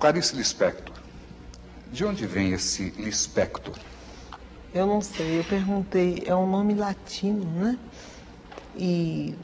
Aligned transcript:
Clarice 0.00 0.34
Lispector, 0.34 0.96
de 1.92 2.06
onde 2.06 2.26
vem 2.26 2.54
esse 2.54 2.88
Lispector? 2.96 3.74
Eu 4.72 4.86
não 4.86 5.02
sei, 5.02 5.38
eu 5.38 5.44
perguntei, 5.44 6.22
é 6.24 6.34
um 6.34 6.50
nome 6.50 6.72
latino, 6.74 7.44
né? 7.44 7.78
E 8.74 9.34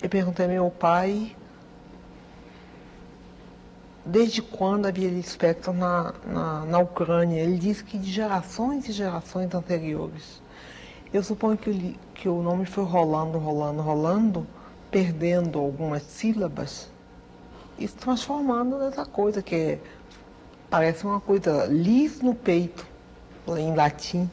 eu 0.00 0.08
perguntei 0.08 0.46
ao 0.46 0.52
meu 0.52 0.70
pai 0.70 1.34
desde 4.06 4.40
quando 4.40 4.86
havia 4.86 5.08
Lispector 5.08 5.74
na, 5.74 6.14
na, 6.24 6.64
na 6.66 6.78
Ucrânia. 6.78 7.42
Ele 7.42 7.58
disse 7.58 7.82
que 7.82 7.98
de 7.98 8.12
gerações 8.12 8.88
e 8.88 8.92
gerações 8.92 9.52
anteriores. 9.52 10.40
Eu 11.12 11.24
suponho 11.24 11.58
que 11.58 11.68
o, 11.68 11.94
que 12.14 12.28
o 12.28 12.40
nome 12.42 12.64
foi 12.64 12.84
rolando, 12.84 13.38
rolando, 13.38 13.82
rolando, 13.82 14.46
perdendo 14.88 15.58
algumas 15.58 16.04
sílabas 16.04 16.89
e 17.80 17.88
se 17.88 17.94
transformando 17.94 18.78
nessa 18.78 19.06
coisa 19.06 19.42
que 19.42 19.54
é, 19.54 19.78
parece 20.68 21.04
uma 21.06 21.18
coisa 21.18 21.64
lis 21.64 22.20
no 22.20 22.34
peito, 22.34 22.86
em 23.58 23.74
latim, 23.74 24.30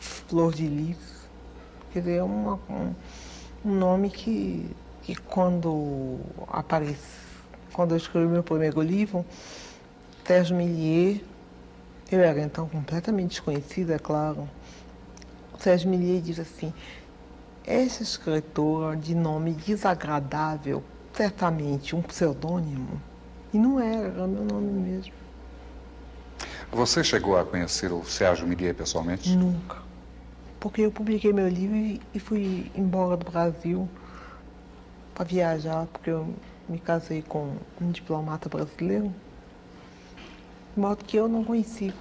flor 0.00 0.54
de 0.54 0.66
lis. 0.66 0.96
Quer 1.92 2.00
dizer, 2.00 2.16
é 2.16 2.22
uma, 2.22 2.58
um, 2.68 2.94
nome 3.62 4.08
que, 4.08 4.68
que 5.02 5.14
quando 5.14 6.18
aparece, 6.48 7.20
quando 7.74 7.92
eu 7.92 7.98
escrevi 7.98 8.26
meu 8.26 8.42
primeiro 8.42 8.80
livro, 8.80 9.24
Sérgio 10.24 10.56
Millier, 10.56 11.20
eu 12.10 12.20
era 12.20 12.40
então 12.40 12.66
completamente 12.68 13.30
desconhecida, 13.30 13.94
é 13.94 13.98
claro, 13.98 14.48
Sérgio 15.58 15.90
Millier 15.90 16.22
diz 16.22 16.38
assim, 16.38 16.72
essa 17.66 18.02
escritora 18.02 18.96
de 18.96 19.14
nome 19.14 19.52
desagradável, 19.52 20.82
certamente 21.16 21.96
um 21.96 22.02
pseudônimo, 22.02 23.00
e 23.52 23.58
não 23.58 23.80
era, 23.80 24.08
era 24.08 24.26
meu 24.26 24.44
nome 24.44 24.70
mesmo. 24.70 25.12
Você 26.70 27.02
chegou 27.02 27.38
a 27.38 27.44
conhecer 27.44 27.90
o 27.90 28.04
Sérgio 28.04 28.46
Millier 28.46 28.74
pessoalmente? 28.74 29.34
Nunca. 29.34 29.78
Porque 30.60 30.82
eu 30.82 30.92
publiquei 30.92 31.32
meu 31.32 31.48
livro 31.48 32.02
e 32.12 32.20
fui 32.20 32.70
embora 32.74 33.16
do 33.16 33.30
Brasil 33.30 33.88
para 35.14 35.24
viajar, 35.24 35.86
porque 35.86 36.10
eu 36.10 36.34
me 36.68 36.78
casei 36.78 37.22
com 37.22 37.56
um 37.80 37.90
diplomata 37.90 38.48
brasileiro. 38.48 39.14
De 40.74 40.80
modo 40.80 41.02
que 41.02 41.16
eu 41.16 41.28
não 41.28 41.42
conheci 41.42 41.94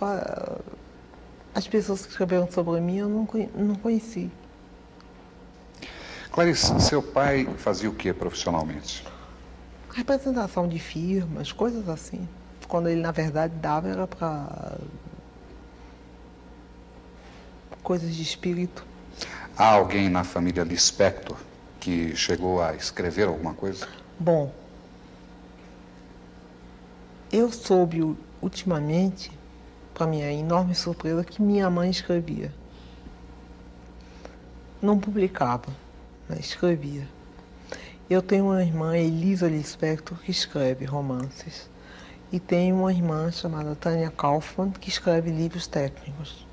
as 1.54 1.68
pessoas 1.68 2.06
que 2.06 2.12
escreveram 2.12 2.52
sobre 2.52 2.82
mim, 2.82 2.98
eu 2.98 3.08
não, 3.08 3.28
não 3.56 3.76
conheci. 3.76 4.30
Clarice, 6.36 6.82
seu 6.82 7.02
pai 7.02 7.48
fazia 7.56 7.90
o 7.90 7.94
que 7.94 8.12
profissionalmente? 8.12 9.08
Representação 9.90 10.68
de 10.68 10.78
firmas, 10.78 11.54
coisas 11.54 11.88
assim. 11.88 12.28
Quando 12.68 12.90
ele, 12.90 13.00
na 13.00 13.14
verdade, 13.14 13.54
dava 13.56 13.88
era 13.88 14.06
para 14.06 14.78
coisas 17.82 18.14
de 18.14 18.22
espírito. 18.22 18.86
Há 19.58 19.76
alguém 19.76 20.10
na 20.10 20.26
família 20.26 20.66
Lispector 20.66 21.38
que 21.80 22.14
chegou 22.18 22.62
a 22.62 22.76
escrever 22.76 23.30
alguma 23.30 23.54
coisa? 23.54 23.88
Bom, 24.20 24.54
eu 27.32 27.50
soube 27.50 28.14
ultimamente 28.42 29.32
para 29.94 30.06
minha 30.06 30.30
enorme 30.34 30.76
surpresa, 30.76 31.24
que 31.24 31.42
minha 31.42 31.70
mãe 31.70 31.90
escrevia. 31.90 32.54
Não 34.82 35.00
publicava, 35.00 35.85
mas 36.28 36.40
escrevia. 36.40 37.08
Eu 38.10 38.22
tenho 38.22 38.46
uma 38.46 38.62
irmã, 38.62 38.98
Elisa 38.98 39.48
Lispector, 39.48 40.18
que 40.20 40.32
escreve 40.32 40.86
romances. 40.86 41.70
E 42.32 42.40
tenho 42.40 42.76
uma 42.78 42.92
irmã 42.92 43.32
chamada 43.32 43.76
Tânia 43.76 44.12
Kaufmann, 44.12 44.72
que 44.72 44.90
escreve 44.90 45.32
livros 45.32 45.68
técnicos. 45.68 46.46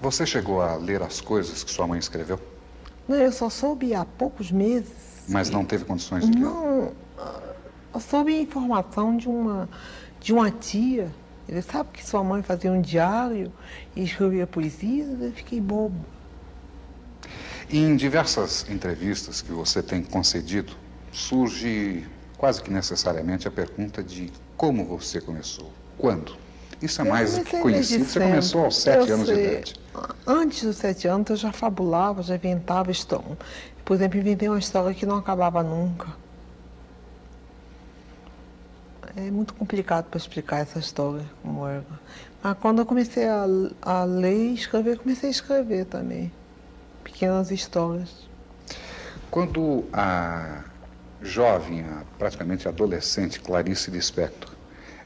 Você 0.00 0.26
chegou 0.26 0.60
a 0.60 0.76
ler 0.76 1.02
as 1.02 1.20
coisas 1.20 1.62
que 1.62 1.70
sua 1.70 1.86
mãe 1.86 1.98
escreveu? 1.98 2.40
Não, 3.06 3.16
eu 3.16 3.32
só 3.32 3.48
soube 3.50 3.94
há 3.94 4.04
poucos 4.04 4.50
meses. 4.50 4.92
Mas 5.28 5.50
não 5.50 5.64
teve 5.64 5.84
condições 5.84 6.24
de 6.28 6.32
ler? 6.32 6.40
Não, 6.40 6.92
eu 7.94 8.00
soube 8.00 8.34
informação 8.34 9.16
de 9.16 9.28
uma, 9.28 9.68
de 10.20 10.32
uma 10.32 10.50
tia 10.50 11.10
ele 11.48 11.60
sabe 11.62 11.90
que 11.92 12.04
sua 12.04 12.24
mãe 12.24 12.42
fazia 12.42 12.72
um 12.72 12.80
diário 12.80 13.52
e 13.94 14.02
escrevia 14.02 14.46
poesias, 14.46 15.20
eu 15.20 15.32
fiquei 15.32 15.60
bobo. 15.60 16.04
Em 17.70 17.96
diversas 17.96 18.66
entrevistas 18.68 19.40
que 19.40 19.52
você 19.52 19.82
tem 19.82 20.02
concedido, 20.02 20.72
surge 21.10 22.06
quase 22.36 22.62
que 22.62 22.70
necessariamente 22.70 23.48
a 23.48 23.50
pergunta 23.50 24.02
de 24.02 24.30
como 24.56 24.84
você 24.84 25.20
começou, 25.20 25.72
quando. 25.96 26.36
Isso 26.82 27.00
é 27.00 27.04
mais 27.04 27.38
do 27.38 27.44
que 27.44 27.58
conhecido. 27.58 28.04
Você 28.04 28.20
começou 28.20 28.64
aos 28.64 28.76
sete 28.76 29.08
eu 29.08 29.14
anos 29.14 29.28
sei. 29.28 29.36
de 29.36 29.42
idade. 29.42 29.74
Antes 30.26 30.62
dos 30.62 30.76
sete 30.76 31.08
anos 31.08 31.30
eu 31.30 31.36
já 31.36 31.52
fabulava, 31.52 32.22
já 32.22 32.34
inventava 32.34 32.90
história. 32.90 33.38
Por 33.84 33.94
exemplo, 33.94 34.18
inventei 34.18 34.48
uma 34.48 34.58
história 34.58 34.94
que 34.94 35.06
não 35.06 35.16
acabava 35.16 35.62
nunca 35.62 36.24
é 39.16 39.30
muito 39.30 39.54
complicado 39.54 40.06
para 40.06 40.18
explicar 40.18 40.58
essa 40.58 40.78
história 40.78 41.24
como 41.42 41.66
era. 41.66 41.84
Mas 42.42 42.56
quando 42.58 42.80
eu 42.80 42.86
comecei 42.86 43.26
a, 43.26 43.46
a 43.82 44.04
ler 44.04 44.50
e 44.50 44.54
escrever, 44.54 44.98
comecei 44.98 45.28
a 45.28 45.32
escrever 45.32 45.86
também. 45.86 46.32
Pequenas 47.14 47.52
histórias. 47.52 48.28
Quando 49.30 49.84
a 49.92 50.64
jovem, 51.22 51.82
a 51.82 52.02
praticamente 52.18 52.66
adolescente 52.66 53.38
Clarice 53.38 53.88
Lispector 53.88 54.50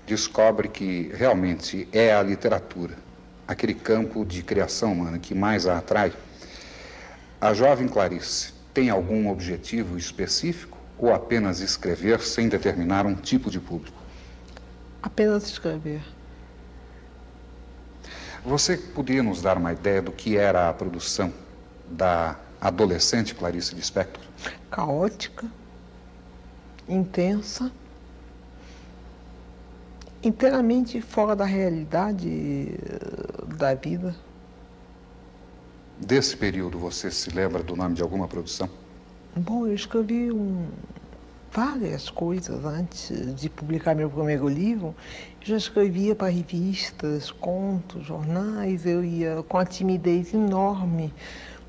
descobre 0.06 0.68
que 0.68 1.12
realmente 1.14 1.86
é 1.92 2.14
a 2.14 2.22
literatura, 2.22 2.96
aquele 3.46 3.74
campo 3.74 4.24
de 4.24 4.42
criação 4.42 4.94
humana 4.94 5.18
que 5.18 5.34
mais 5.34 5.66
a 5.66 5.76
atrai, 5.76 6.14
a 7.38 7.52
jovem 7.52 7.86
Clarice 7.86 8.54
tem 8.72 8.88
algum 8.88 9.28
objetivo 9.28 9.98
específico 9.98 10.78
ou 10.96 11.12
apenas 11.12 11.60
escrever 11.60 12.22
sem 12.22 12.48
determinar 12.48 13.04
um 13.04 13.14
tipo 13.14 13.50
de 13.50 13.60
público? 13.60 13.98
Apenas 15.02 15.44
escrever. 15.44 16.00
Você 18.46 18.78
poderia 18.78 19.22
nos 19.22 19.42
dar 19.42 19.58
uma 19.58 19.74
ideia 19.74 20.00
do 20.00 20.10
que 20.10 20.38
era 20.38 20.70
a 20.70 20.72
produção 20.72 21.30
da 21.90 22.36
adolescente 22.60 23.34
Clarice 23.34 23.74
Lispector? 23.74 24.22
Caótica, 24.70 25.46
intensa, 26.88 27.70
inteiramente 30.22 31.00
fora 31.00 31.34
da 31.34 31.44
realidade 31.44 32.28
eh, 32.28 33.54
da 33.56 33.74
vida. 33.74 34.14
Desse 35.98 36.36
período, 36.36 36.78
você 36.78 37.10
se 37.10 37.30
lembra 37.30 37.62
do 37.62 37.74
nome 37.74 37.94
de 37.94 38.02
alguma 38.02 38.28
produção? 38.28 38.68
Bom, 39.36 39.66
eu 39.66 39.74
escrevi 39.74 40.30
um, 40.30 40.66
várias 41.52 42.08
coisas 42.08 42.64
antes 42.64 43.34
de 43.34 43.48
publicar 43.48 43.94
meu 43.94 44.08
primeiro 44.08 44.48
livro. 44.48 44.94
Eu 45.40 45.46
já 45.46 45.56
escrevia 45.56 46.14
para 46.14 46.28
revistas, 46.28 47.30
contos, 47.30 48.06
jornais, 48.06 48.86
eu 48.86 49.04
ia 49.04 49.42
com 49.48 49.58
a 49.58 49.64
timidez 49.64 50.34
enorme, 50.34 51.12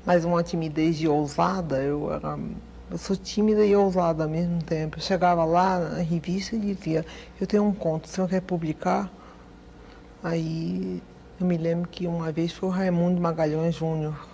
mas 0.04 0.24
uma 0.24 0.42
timidez 0.42 0.96
de 0.96 1.08
ousada. 1.08 1.82
Eu, 1.82 2.12
era, 2.12 2.38
eu 2.90 2.98
sou 2.98 3.16
tímida 3.16 3.64
e 3.64 3.74
ousada 3.74 4.24
ao 4.24 4.30
mesmo 4.30 4.62
tempo. 4.62 4.98
Eu 4.98 5.02
chegava 5.02 5.44
lá 5.44 5.78
na 5.78 6.02
revista 6.02 6.56
e 6.56 6.58
dizia, 6.58 7.04
eu 7.40 7.46
tenho 7.46 7.64
um 7.64 7.72
conto, 7.72 8.04
o 8.06 8.08
senhor 8.08 8.28
quer 8.28 8.42
publicar? 8.42 9.10
Aí 10.22 11.02
eu 11.40 11.46
me 11.46 11.56
lembro 11.56 11.88
que 11.88 12.06
uma 12.06 12.30
vez 12.30 12.52
foi 12.52 12.68
o 12.68 12.72
Raimundo 12.72 13.20
Magalhães 13.20 13.74
Júnior 13.74 14.30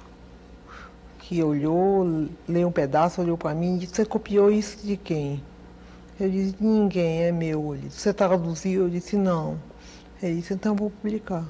que 1.28 1.43
olhou, 1.43 2.28
leu 2.48 2.69
um 2.69 2.72
pedaço, 2.72 3.21
olhou 3.21 3.37
para 3.37 3.53
mim 3.53 3.75
e 3.75 3.78
disse, 3.81 3.97
você 3.97 4.04
copiou 4.04 4.48
isso 4.48 4.87
de 4.87 4.97
quem? 4.97 5.43
Eu 6.21 6.31
disse, 6.31 6.54
ninguém, 6.60 7.24
é 7.24 7.33
meu. 7.33 7.74
Ele 7.74 7.89
disse, 7.89 8.01
você 8.01 8.15
traduziu? 8.15 8.83
Eu 8.84 8.89
disse, 8.89 9.16
não. 9.16 9.59
Ele 10.22 10.36
disse, 10.36 10.54
então 10.54 10.77
vou 10.77 10.89
publicar. 10.89 11.45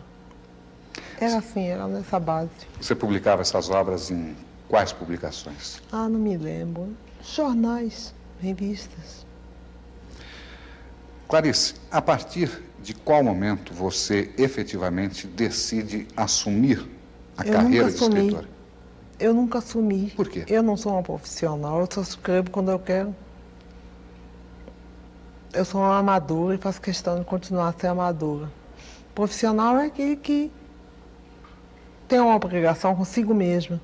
Era 1.21 1.39
assim, 1.39 1.67
era 1.67 1.87
nessa 1.87 2.21
base. 2.21 2.51
Você 2.81 2.95
publicava 2.95 3.43
essas 3.43 3.71
obras 3.71 4.11
em 4.11 4.37
quais 4.69 4.93
publicações? 4.93 5.81
Ah, 5.91 6.09
não 6.09 6.19
me 6.19 6.37
lembro. 6.37 6.95
Jornais, 7.23 8.15
revistas. 8.41 9.27
Clarice, 11.29 11.75
a 11.91 12.01
partir 12.01 12.63
de 12.81 12.95
qual 12.95 13.23
momento 13.25 13.75
você 13.75 14.33
efetivamente 14.39 15.27
decide 15.27 16.07
assumir 16.17 16.89
a 17.37 17.45
eu 17.45 17.53
carreira 17.53 17.91
de 17.91 17.95
escritora? 17.95 18.49
Eu 19.19 19.35
nunca 19.35 19.59
assumi. 19.59 20.13
Por 20.15 20.29
quê? 20.29 20.45
Eu 20.47 20.63
não 20.63 20.77
sou 20.77 20.93
uma 20.93 21.03
profissional, 21.03 21.81
eu 21.81 21.89
só 21.91 22.03
escrevo 22.03 22.51
quando 22.51 22.71
eu 22.71 22.79
quero. 22.79 23.15
Eu 25.53 25.65
sou 25.65 25.81
uma 25.81 25.99
amadora 25.99 26.55
e 26.55 26.59
faço 26.59 26.81
questão 26.81 27.19
de 27.19 27.25
continuar 27.25 27.69
a 27.71 27.73
ser 27.73 27.87
amadora. 27.87 28.51
Profissional 29.15 29.79
é 29.79 29.87
aquele 29.87 30.17
que 30.17 30.53
tem 32.09 32.21
uma 32.21 32.35
obrigação 32.35 32.95
consigo 32.95 33.35
mesmo, 33.35 33.81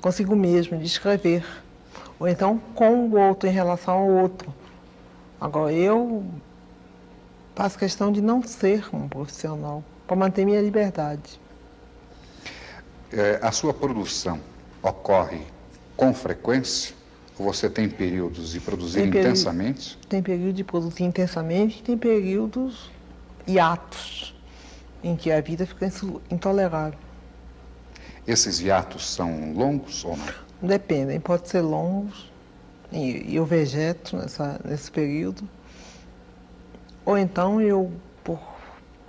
consigo 0.00 0.34
mesmo, 0.36 0.78
de 0.78 0.86
escrever. 0.86 1.44
Ou 2.18 2.28
então 2.28 2.60
com 2.74 3.08
o 3.08 3.18
outro 3.18 3.48
em 3.48 3.52
relação 3.52 3.94
ao 3.94 4.08
outro. 4.08 4.52
Agora 5.40 5.72
eu 5.72 6.24
Faço 7.54 7.78
questão 7.78 8.10
de 8.10 8.20
não 8.20 8.42
ser 8.42 8.84
um 8.92 9.08
profissional, 9.08 9.84
para 10.08 10.16
manter 10.16 10.44
minha 10.44 10.60
liberdade. 10.60 11.40
É, 13.12 13.38
a 13.40 13.52
sua 13.52 13.72
produção 13.72 14.40
ocorre 14.82 15.42
com 15.96 16.12
frequência? 16.12 16.96
Ou 17.38 17.46
você 17.46 17.70
tem 17.70 17.88
períodos 17.88 18.50
de 18.50 18.60
produzir 18.60 19.02
tem 19.02 19.08
intensamente? 19.08 19.96
Tem 20.08 20.20
período 20.20 20.52
de 20.52 20.64
produzir 20.64 21.04
intensamente, 21.04 21.82
tem 21.82 21.96
períodos 21.96 22.90
hiatos, 23.46 24.34
em 25.02 25.14
que 25.14 25.30
a 25.30 25.40
vida 25.40 25.64
fica 25.64 25.88
intolerável. 26.30 26.98
Esses 28.26 28.60
hiatos 28.60 29.08
são 29.08 29.52
longos 29.52 30.04
ou 30.04 30.16
não? 30.16 30.26
Dependem, 30.62 31.20
pode 31.20 31.48
ser 31.48 31.60
longos, 31.60 32.32
e 32.90 33.34
eu 33.34 33.44
vegeto 33.44 34.16
nessa, 34.16 34.58
nesse 34.64 34.90
período, 34.90 35.46
ou 37.04 37.18
então 37.18 37.60
eu, 37.60 37.92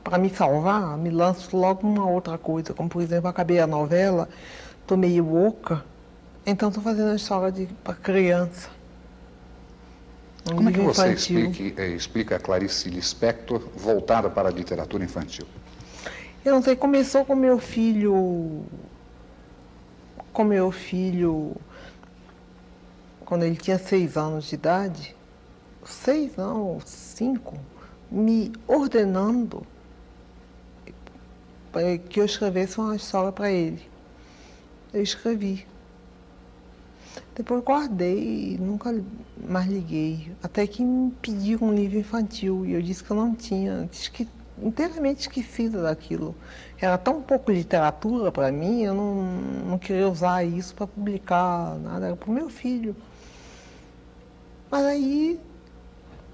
para 0.03 0.17
me 0.17 0.29
salvar, 0.29 0.97
me 0.97 1.09
lanço 1.09 1.55
logo 1.55 1.87
numa 1.87 2.09
outra 2.09 2.37
coisa, 2.37 2.73
como 2.73 2.89
por 2.89 3.01
exemplo, 3.01 3.29
acabei 3.29 3.59
a 3.59 3.67
novela, 3.67 4.27
estou 4.81 4.97
meio 4.97 5.33
oca, 5.47 5.83
então 6.45 6.67
estou 6.69 6.83
fazendo 6.83 7.11
a 7.11 7.15
história 7.15 7.67
para 7.83 7.93
criança. 7.93 8.69
Um 10.51 10.57
Como 10.57 10.69
é 10.69 10.73
que 10.73 10.79
você 10.79 11.13
explique, 11.13 11.73
eh, 11.75 11.87
explica 11.87 12.35
a 12.35 12.39
Clarice 12.39 12.87
Lispector 12.89 13.67
voltada 13.75 14.29
para 14.29 14.49
a 14.49 14.51
literatura 14.51 15.03
infantil? 15.03 15.47
Eu 16.43 16.53
não 16.53 16.61
sei, 16.61 16.75
começou 16.75 17.25
com 17.25 17.33
meu 17.33 17.57
filho. 17.57 18.63
Com 20.35 20.43
meu 20.43 20.69
filho. 20.69 21.55
Quando 23.23 23.43
ele 23.43 23.55
tinha 23.55 23.79
seis 23.79 24.17
anos 24.17 24.49
de 24.49 24.55
idade. 24.55 25.15
Seis, 25.85 26.35
não, 26.35 26.77
cinco. 26.85 27.57
Me 28.11 28.51
ordenando 28.67 29.65
que 32.09 32.19
eu 32.19 32.25
escrevesse 32.25 32.77
uma 32.77 32.97
história 32.97 33.31
para 33.31 33.49
ele. 33.49 33.81
Eu 34.93 35.01
escrevi. 35.01 35.65
Depois 37.33 37.63
guardei 37.63 38.55
e 38.55 38.57
nunca 38.57 38.93
mais 39.47 39.67
liguei. 39.67 40.33
Até 40.43 40.67
que 40.67 40.83
me 40.83 41.11
pediram 41.21 41.69
um 41.69 41.73
livro 41.73 41.97
infantil 41.97 42.65
e 42.65 42.73
eu 42.73 42.81
disse 42.81 43.01
que 43.01 43.11
eu 43.11 43.15
não 43.15 43.33
tinha, 43.33 43.89
esque, 43.89 44.27
inteiramente 44.61 45.21
esquecida 45.21 45.81
daquilo. 45.81 46.35
Era 46.79 46.97
tão 46.97 47.21
pouco 47.21 47.51
literatura 47.51 48.31
para 48.31 48.51
mim, 48.51 48.83
eu 48.83 48.93
não, 48.93 49.23
não 49.69 49.77
queria 49.77 50.09
usar 50.09 50.43
isso 50.43 50.73
para 50.75 50.87
publicar 50.87 51.77
nada, 51.79 52.07
era 52.07 52.15
para 52.15 52.29
o 52.29 52.33
meu 52.33 52.49
filho. 52.49 52.95
Mas 54.69 54.83
aí 54.85 55.39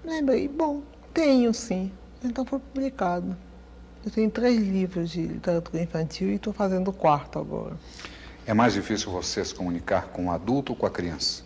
lembrei, 0.04 0.48
bom, 0.48 0.82
tenho 1.14 1.54
sim. 1.54 1.92
Então 2.24 2.46
foi 2.46 2.60
publicado. 2.60 3.36
Eu 4.04 4.12
tenho 4.12 4.30
três 4.32 4.60
livros 4.60 5.10
de 5.10 5.22
literatura 5.22 5.84
infantil 5.84 6.30
e 6.30 6.36
estou 6.36 6.54
fazendo 6.54 6.90
o 6.90 6.94
quarto 6.94 7.38
agora. 7.38 7.78
É 8.46 8.54
mais 8.54 8.74
difícil 8.74 9.12
você 9.12 9.46
se 9.46 9.54
comunicar 9.54 10.08
com 10.08 10.26
o 10.26 10.32
adulto 10.32 10.74
ou 10.74 10.76
com 10.78 10.86
a 10.86 10.90
criança? 10.90 11.44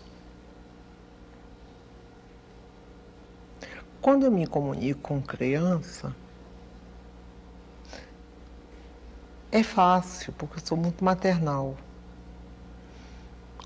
Quando 4.00 4.24
eu 4.24 4.30
me 4.30 4.46
comunico 4.46 5.00
com 5.00 5.20
criança, 5.20 6.14
é 9.58 9.62
fácil, 9.62 10.32
porque 10.34 10.58
eu 10.58 10.66
sou 10.66 10.76
muito 10.76 11.04
maternal. 11.04 11.76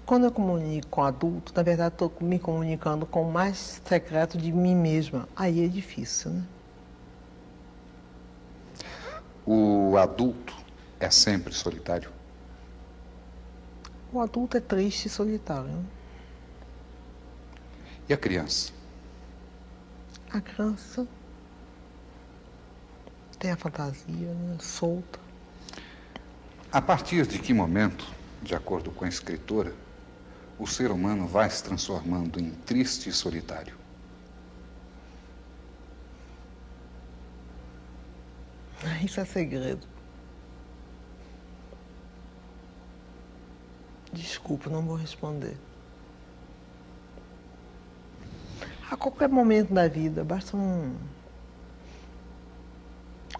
Quando 0.06 0.25
eu 0.25 0.32
comunico 0.32 0.88
com 0.88 1.02
adulto, 1.02 1.52
na 1.54 1.62
verdade 1.62 1.94
estou 1.94 2.12
me 2.20 2.38
comunicando 2.38 3.06
com 3.06 3.22
o 3.28 3.32
mais 3.32 3.81
secreto 3.84 4.37
de 4.38 4.52
mim 4.52 4.75
mesma. 4.75 5.28
Aí 5.34 5.64
é 5.64 5.69
difícil, 5.69 6.32
né? 6.32 6.44
O 9.46 9.96
adulto 9.96 10.54
é 10.98 11.10
sempre 11.10 11.52
solitário? 11.52 12.10
O 14.12 14.20
adulto 14.20 14.56
é 14.56 14.60
triste 14.60 15.06
e 15.06 15.08
solitário. 15.08 15.84
E 18.08 18.12
a 18.12 18.16
criança? 18.16 18.72
A 20.32 20.40
criança 20.40 21.06
tem 23.38 23.50
a 23.50 23.56
fantasia 23.56 24.34
né? 24.34 24.56
solta. 24.60 25.30
A 26.72 26.81
partir 26.81 27.26
de 27.26 27.37
que 27.40 27.52
momento, 27.52 28.06
de 28.40 28.55
acordo 28.55 28.93
com 28.93 29.05
a 29.05 29.08
escritora, 29.08 29.75
o 30.56 30.69
ser 30.69 30.93
humano 30.93 31.26
vai 31.26 31.50
se 31.50 31.64
transformando 31.64 32.38
em 32.38 32.50
triste 32.50 33.08
e 33.08 33.12
solitário? 33.12 33.75
Isso 39.05 39.19
é 39.19 39.25
segredo. 39.25 39.84
Desculpa, 44.12 44.70
não 44.70 44.82
vou 44.82 44.94
responder. 44.94 45.56
A 48.88 48.96
qualquer 48.96 49.28
momento 49.28 49.75
da 49.75 49.88
vida, 49.88 50.23
basta 50.23 50.56
um, 50.56 50.96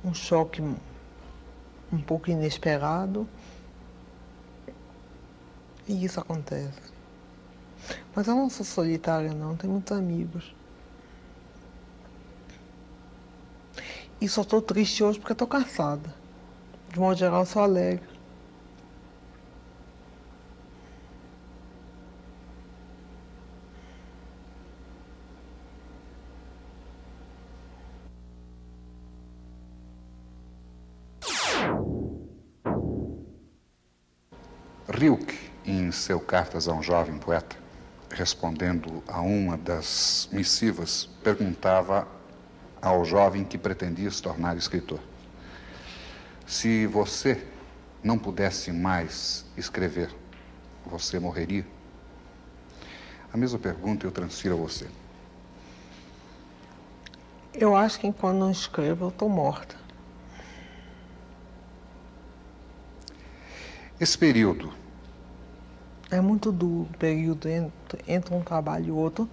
um 0.03 0.13
choque 0.13 0.61
um 1.93 2.01
pouco 2.01 2.31
inesperado 2.31 3.29
e 5.89 6.05
isso 6.05 6.21
acontece. 6.21 6.91
Mas 8.15 8.29
eu 8.29 8.35
não 8.35 8.49
sou 8.49 8.65
solitária, 8.65 9.33
não, 9.33 9.57
tenho 9.57 9.73
muitos 9.73 9.97
amigos. 9.97 10.55
E 14.21 14.29
só 14.29 14.43
estou 14.43 14.61
triste 14.61 15.03
hoje 15.03 15.19
porque 15.19 15.33
estou 15.33 15.49
cansada. 15.49 16.15
De 16.93 17.01
modo 17.01 17.19
geral, 17.19 17.47
sou 17.47 17.63
alegre. 17.63 18.20
Seu 36.11 36.19
Cartas 36.19 36.67
a 36.67 36.73
um 36.73 36.83
Jovem 36.83 37.17
Poeta, 37.19 37.57
respondendo 38.11 39.01
a 39.07 39.21
uma 39.21 39.57
das 39.57 40.29
missivas, 40.33 41.09
perguntava 41.23 42.09
ao 42.83 43.05
jovem 43.05 43.45
que 43.45 43.57
pretendia 43.57 44.11
se 44.11 44.21
tornar 44.21 44.57
escritor: 44.57 44.99
Se 46.45 46.85
você 46.89 47.47
não 48.03 48.19
pudesse 48.19 48.73
mais 48.73 49.47
escrever, 49.57 50.13
você 50.85 51.21
morreria? 51.21 51.65
A 53.33 53.37
mesma 53.37 53.61
pergunta 53.61 54.05
eu 54.05 54.11
transfiro 54.11 54.55
a 54.55 54.59
você. 54.59 54.89
Eu 57.55 57.77
acho 57.77 58.01
que 58.01 58.09
enquanto 58.09 58.39
não 58.39 58.51
escrevo, 58.51 59.05
eu 59.05 59.09
estou 59.11 59.29
morta. 59.29 59.77
Esse 64.01 64.19
período 64.19 64.81
é 66.11 66.21
muito 66.21 66.51
duro 66.51 66.89
o 66.93 66.99
período 66.99 67.49
entre, 67.49 68.01
entre 68.07 68.35
um 68.35 68.43
trabalho 68.43 68.87
e 68.87 68.91
outro. 68.91 69.29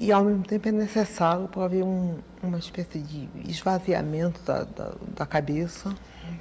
E 0.00 0.12
ao 0.12 0.24
mesmo 0.24 0.44
tempo 0.44 0.68
é 0.68 0.72
necessário 0.72 1.48
para 1.48 1.64
haver 1.64 1.82
um, 1.82 2.18
uma 2.42 2.58
espécie 2.58 3.00
de 3.00 3.28
esvaziamento 3.50 4.40
da, 4.42 4.62
da, 4.62 4.92
da 5.16 5.26
cabeça 5.26 5.94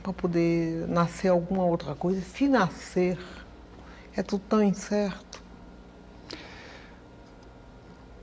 para 0.04 0.14
poder 0.14 0.88
nascer 0.88 1.30
alguma 1.30 1.64
outra 1.64 1.96
coisa. 1.96 2.22
Se 2.22 2.48
nascer, 2.48 3.18
é 4.16 4.22
tudo 4.22 4.44
tão 4.48 4.64
incerto. 4.64 5.42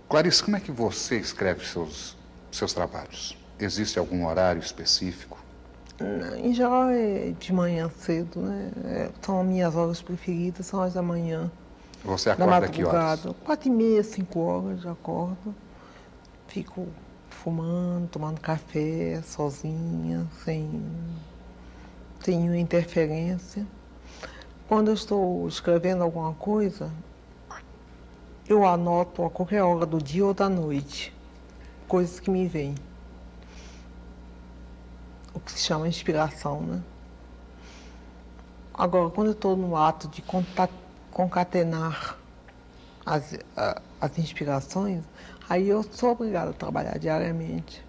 Clarice, 0.08 0.44
como 0.44 0.56
é 0.56 0.60
que 0.60 0.70
você 0.70 1.18
escreve 1.18 1.66
seus, 1.66 2.16
seus 2.52 2.72
trabalhos? 2.72 3.36
Existe 3.58 3.98
algum 3.98 4.26
horário 4.26 4.60
específico? 4.60 5.43
Em 6.38 6.52
geral 6.52 6.88
é 6.88 7.30
de 7.38 7.52
manhã 7.52 7.88
cedo, 7.88 8.40
né? 8.40 8.72
É, 8.84 9.10
são 9.22 9.40
as 9.40 9.46
minhas 9.46 9.76
horas 9.76 10.02
preferidas, 10.02 10.66
são 10.66 10.80
as 10.80 10.94
da 10.94 11.02
manhã. 11.02 11.50
Você 12.04 12.30
acorda 12.30 12.68
que 12.68 12.84
horas? 12.84 13.26
Quatro 13.44 13.68
e 13.68 13.70
meia, 13.70 14.02
cinco 14.02 14.40
horas 14.40 14.80
já 14.80 14.90
acordo. 14.90 15.54
Fico 16.48 16.88
fumando, 17.30 18.08
tomando 18.08 18.40
café, 18.40 19.22
sozinha, 19.22 20.26
sem, 20.44 20.82
sem 22.20 22.38
nenhuma 22.38 22.58
interferência. 22.58 23.64
Quando 24.66 24.88
eu 24.88 24.94
estou 24.94 25.46
escrevendo 25.46 26.02
alguma 26.02 26.34
coisa, 26.34 26.90
eu 28.48 28.66
anoto 28.66 29.24
a 29.24 29.30
qualquer 29.30 29.62
hora 29.62 29.86
do 29.86 29.98
dia 30.02 30.26
ou 30.26 30.34
da 30.34 30.48
noite, 30.48 31.14
coisas 31.86 32.18
que 32.18 32.30
me 32.30 32.48
vêm 32.48 32.74
o 35.34 35.40
que 35.40 35.52
se 35.52 35.58
chama 35.58 35.88
inspiração, 35.88 36.60
né? 36.60 36.80
Agora, 38.72 39.10
quando 39.10 39.28
eu 39.28 39.32
estou 39.32 39.56
no 39.56 39.76
ato 39.76 40.08
de 40.08 40.22
concatenar 41.10 42.18
as, 43.04 43.36
as 44.00 44.18
inspirações, 44.18 45.04
aí 45.48 45.68
eu 45.68 45.84
sou 45.92 46.10
obrigada 46.10 46.50
a 46.50 46.54
trabalhar 46.54 46.98
diariamente. 46.98 47.84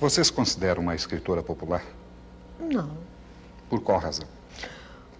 Você 0.00 0.24
se 0.24 0.32
considera 0.32 0.80
uma 0.80 0.94
escritora 0.94 1.42
popular? 1.42 1.84
Não. 2.58 2.96
Por 3.68 3.80
qual 3.80 3.98
razão? 3.98 4.26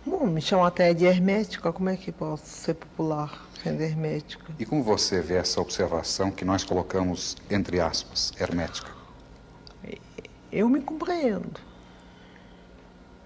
Bom, 0.04 0.26
me 0.26 0.40
chamam 0.40 0.64
até 0.64 0.94
de 0.94 1.04
hermética, 1.04 1.72
como 1.72 1.88
é 1.88 1.96
que 1.96 2.10
posso 2.10 2.46
ser 2.46 2.74
popular 2.74 3.46
sendo 3.62 3.82
hermética? 3.82 4.52
E 4.58 4.64
como 4.64 4.82
você 4.82 5.20
vê 5.20 5.34
essa 5.34 5.60
observação 5.60 6.30
que 6.30 6.44
nós 6.44 6.64
colocamos 6.64 7.36
entre 7.50 7.80
aspas, 7.80 8.32
hermética? 8.40 8.97
Eu 10.50 10.68
me 10.68 10.80
compreendo. 10.80 11.60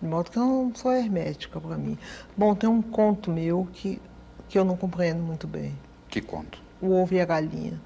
De 0.00 0.08
modo 0.08 0.30
que 0.30 0.36
eu 0.36 0.44
não 0.44 0.74
sou 0.74 0.92
hermética 0.92 1.60
para 1.60 1.76
mim. 1.76 1.96
Bom, 2.36 2.54
tem 2.54 2.68
um 2.68 2.82
conto 2.82 3.30
meu 3.30 3.68
que, 3.72 4.00
que 4.48 4.58
eu 4.58 4.64
não 4.64 4.76
compreendo 4.76 5.22
muito 5.22 5.46
bem. 5.46 5.78
Que 6.08 6.20
conto? 6.20 6.60
O 6.80 6.90
ovo 6.90 7.14
e 7.14 7.20
a 7.20 7.24
galinha. 7.24 7.80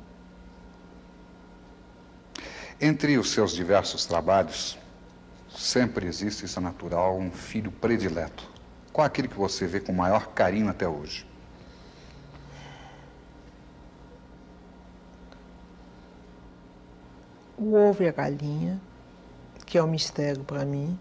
Entre 2.80 3.18
os 3.18 3.30
seus 3.30 3.52
diversos 3.54 4.06
trabalhos, 4.06 4.78
sempre 5.48 6.06
existe, 6.06 6.44
isso 6.44 6.58
é 6.58 6.62
natural, 6.62 7.18
um 7.18 7.30
filho 7.30 7.70
predileto. 7.70 8.50
Qual 8.92 9.04
é 9.04 9.06
aquele 9.06 9.28
que 9.28 9.36
você 9.36 9.66
vê 9.66 9.80
com 9.80 9.92
maior 9.92 10.28
carinho 10.28 10.68
até 10.68 10.88
hoje? 10.88 11.26
O 17.58 17.74
ovo 17.74 18.02
e 18.02 18.08
a 18.08 18.12
galinha, 18.12 18.80
que 19.76 19.78
é 19.78 19.82
um 19.82 19.88
mistério 19.88 20.42
para 20.42 20.64
mim. 20.64 20.98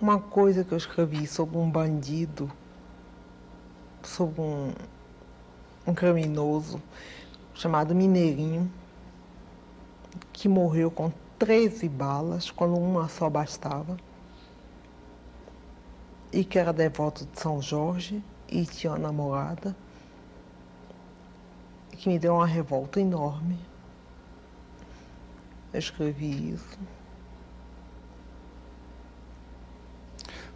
Uma 0.00 0.20
coisa 0.20 0.62
que 0.62 0.70
eu 0.70 0.78
escrevi 0.78 1.26
sobre 1.26 1.58
um 1.58 1.68
bandido, 1.68 2.48
sobre 4.00 4.40
um, 4.40 4.72
um 5.84 5.92
criminoso 5.92 6.80
chamado 7.52 7.96
Mineirinho, 7.96 8.70
que 10.32 10.48
morreu 10.48 10.88
com 10.88 11.10
13 11.36 11.88
balas, 11.88 12.48
quando 12.48 12.76
uma 12.76 13.08
só 13.08 13.28
bastava, 13.28 13.96
e 16.32 16.44
que 16.44 16.60
era 16.60 16.72
devoto 16.72 17.26
de 17.26 17.40
São 17.40 17.60
Jorge 17.60 18.22
e 18.48 18.64
tinha 18.64 18.92
uma 18.92 19.00
namorada, 19.00 19.74
que 21.90 22.08
me 22.08 22.20
deu 22.20 22.34
uma 22.34 22.46
revolta 22.46 23.00
enorme. 23.00 23.58
Eu 25.72 25.78
escrevi 25.78 26.52
isso. 26.52 26.78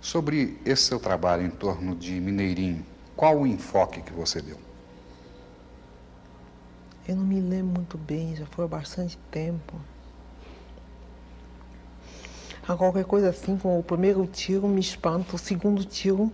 Sobre 0.00 0.58
esse 0.64 0.82
seu 0.84 0.98
trabalho 0.98 1.44
em 1.44 1.50
torno 1.50 1.94
de 1.94 2.18
Mineirinho, 2.20 2.84
qual 3.14 3.38
o 3.38 3.46
enfoque 3.46 4.02
que 4.02 4.12
você 4.12 4.40
deu? 4.42 4.58
Eu 7.06 7.16
não 7.16 7.24
me 7.24 7.40
lembro 7.40 7.74
muito 7.74 7.98
bem, 7.98 8.34
já 8.34 8.46
foi 8.46 8.64
há 8.64 8.68
bastante 8.68 9.18
tempo. 9.30 9.80
A 12.66 12.76
qualquer 12.76 13.04
coisa 13.04 13.28
assim, 13.28 13.56
como 13.56 13.78
o 13.78 13.82
primeiro 13.82 14.24
tiro 14.26 14.68
me 14.68 14.80
espanta, 14.80 15.34
o 15.34 15.38
segundo 15.38 15.84
tiro, 15.84 16.32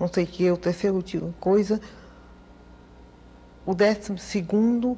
não 0.00 0.08
sei 0.08 0.24
o 0.24 0.26
que, 0.26 0.50
o 0.50 0.56
terceiro 0.56 1.02
tiro, 1.02 1.34
coisa. 1.38 1.80
O 3.66 3.74
décimo 3.74 4.18
segundo 4.18 4.96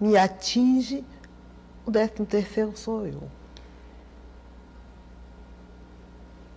me 0.00 0.16
atinge, 0.16 1.04
o 1.90 1.92
décimo 1.92 2.24
terceiro 2.24 2.76
sou 2.76 3.04
eu. 3.04 3.28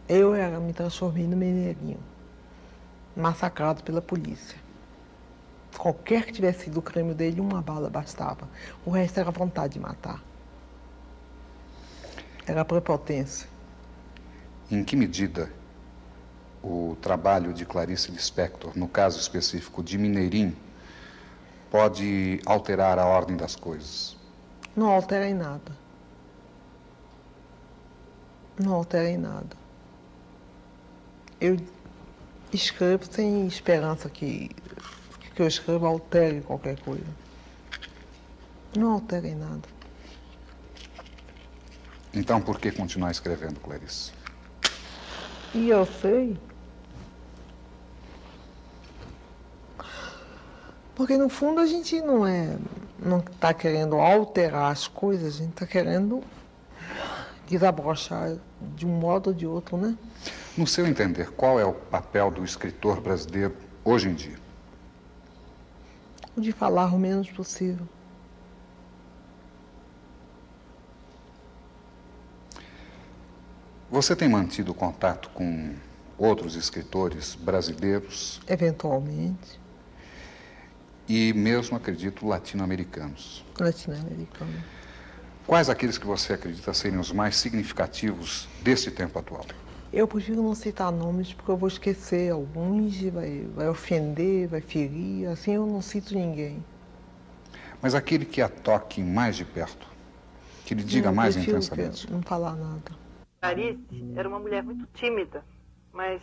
Eu 0.07 0.35
era, 0.35 0.59
me 0.59 0.71
transformei 0.73 1.25
no 1.25 1.35
mineirinho, 1.35 1.99
massacrado 3.15 3.83
pela 3.83 4.01
polícia. 4.01 4.57
Qualquer 5.75 6.25
que 6.25 6.33
tivesse 6.33 6.65
sido 6.65 6.77
o 6.77 6.81
crime 6.83 7.15
dele, 7.15 7.41
uma 7.41 7.61
bala 7.61 7.89
bastava. 7.89 8.47
O 8.85 8.91
resto 8.91 9.19
era 9.19 9.31
vontade 9.31 9.73
de 9.73 9.79
matar. 9.79 10.23
Era 12.45 12.63
prepotência. 12.63 13.49
Em 14.69 14.83
que 14.83 14.95
medida 14.95 15.51
o 16.61 16.95
trabalho 17.01 17.53
de 17.53 17.65
Clarice 17.65 18.11
Lispector, 18.11 18.71
no 18.75 18.87
caso 18.87 19.19
específico 19.19 19.81
de 19.81 19.97
Mineirinho, 19.97 20.55
pode 21.71 22.39
alterar 22.45 22.99
a 22.99 23.05
ordem 23.07 23.35
das 23.35 23.55
coisas? 23.55 24.22
Não 24.75 24.89
altera 24.89 25.27
em 25.27 25.33
nada. 25.33 25.71
Não 28.59 28.73
altera 28.73 29.09
em 29.09 29.17
nada. 29.17 29.55
Eu 31.39 31.57
escrevo 32.51 33.05
sem 33.11 33.47
esperança 33.47 34.09
que 34.09 34.49
que 35.35 35.41
eu 35.41 35.47
escrevo 35.47 35.85
altere 35.85 36.41
qualquer 36.41 36.79
coisa. 36.79 37.07
Não 38.77 38.93
altera 38.93 39.27
em 39.27 39.35
nada. 39.35 39.67
Então 42.13 42.39
por 42.39 42.59
que 42.59 42.71
continuar 42.71 43.11
escrevendo, 43.11 43.59
Clarice? 43.59 44.11
E 45.53 45.69
eu 45.69 45.85
sei. 45.85 46.37
Porque 50.95 51.17
no 51.17 51.29
fundo 51.29 51.59
a 51.59 51.65
gente 51.65 51.99
não 52.01 52.25
é. 52.25 52.55
Não 53.03 53.19
está 53.19 53.53
querendo 53.53 53.97
alterar 53.97 54.71
as 54.71 54.87
coisas, 54.87 55.35
a 55.35 55.37
gente 55.39 55.51
está 55.51 55.65
querendo 55.67 56.23
desabrochar 57.47 58.37
de 58.75 58.85
um 58.85 58.89
modo 58.89 59.27
ou 59.27 59.33
de 59.33 59.45
outro, 59.45 59.77
né? 59.77 59.97
No 60.57 60.65
seu 60.65 60.87
entender, 60.87 61.31
qual 61.31 61.59
é 61.59 61.65
o 61.65 61.73
papel 61.73 62.31
do 62.31 62.43
escritor 62.43 63.01
brasileiro 63.01 63.55
hoje 63.83 64.09
em 64.09 64.13
dia? 64.13 64.37
O 66.35 66.41
de 66.41 66.51
falar 66.51 66.93
o 66.93 66.97
menos 66.97 67.29
possível. 67.29 67.87
Você 73.91 74.15
tem 74.15 74.27
mantido 74.27 74.73
contato 74.73 75.29
com 75.29 75.75
outros 76.17 76.55
escritores 76.55 77.35
brasileiros? 77.35 78.41
Eventualmente. 78.47 79.62
E 81.07 81.33
mesmo, 81.33 81.75
acredito, 81.75 82.25
latino-americanos. 82.25 83.43
Latino-americano. 83.59 84.63
Quais 85.45 85.69
aqueles 85.69 85.97
que 85.97 86.05
você 86.05 86.33
acredita 86.33 86.73
serem 86.73 86.97
os 86.97 87.11
mais 87.11 87.35
significativos 87.35 88.47
desse 88.61 88.89
tempo 88.89 89.19
atual? 89.19 89.45
Eu 89.91 90.07
prefiro 90.07 90.41
não 90.41 90.55
citar 90.55 90.91
nomes 90.91 91.33
porque 91.33 91.51
eu 91.51 91.57
vou 91.57 91.67
esquecer 91.67 92.31
alguns 92.31 93.01
e 93.01 93.09
vai, 93.09 93.45
vai 93.53 93.69
ofender, 93.69 94.47
vai 94.47 94.61
ferir. 94.61 95.27
Assim 95.27 95.53
eu 95.55 95.67
não 95.67 95.81
cito 95.81 96.15
ninguém. 96.15 96.63
Mas 97.81 97.93
aquele 97.93 98.25
que 98.25 98.41
a 98.41 98.47
toque 98.47 99.03
mais 99.03 99.35
de 99.35 99.43
perto, 99.43 99.85
que 100.65 100.73
lhe 100.73 100.83
diga 100.83 101.09
Não, 101.09 101.15
mais 101.15 101.35
intensamente. 101.35 102.09
Não 102.09 102.21
falar 102.21 102.55
nada. 102.55 103.03
Clarice 103.41 104.13
era 104.15 104.27
uma 104.29 104.39
mulher 104.39 104.63
muito 104.63 104.87
tímida, 104.93 105.43
mas 105.91 106.21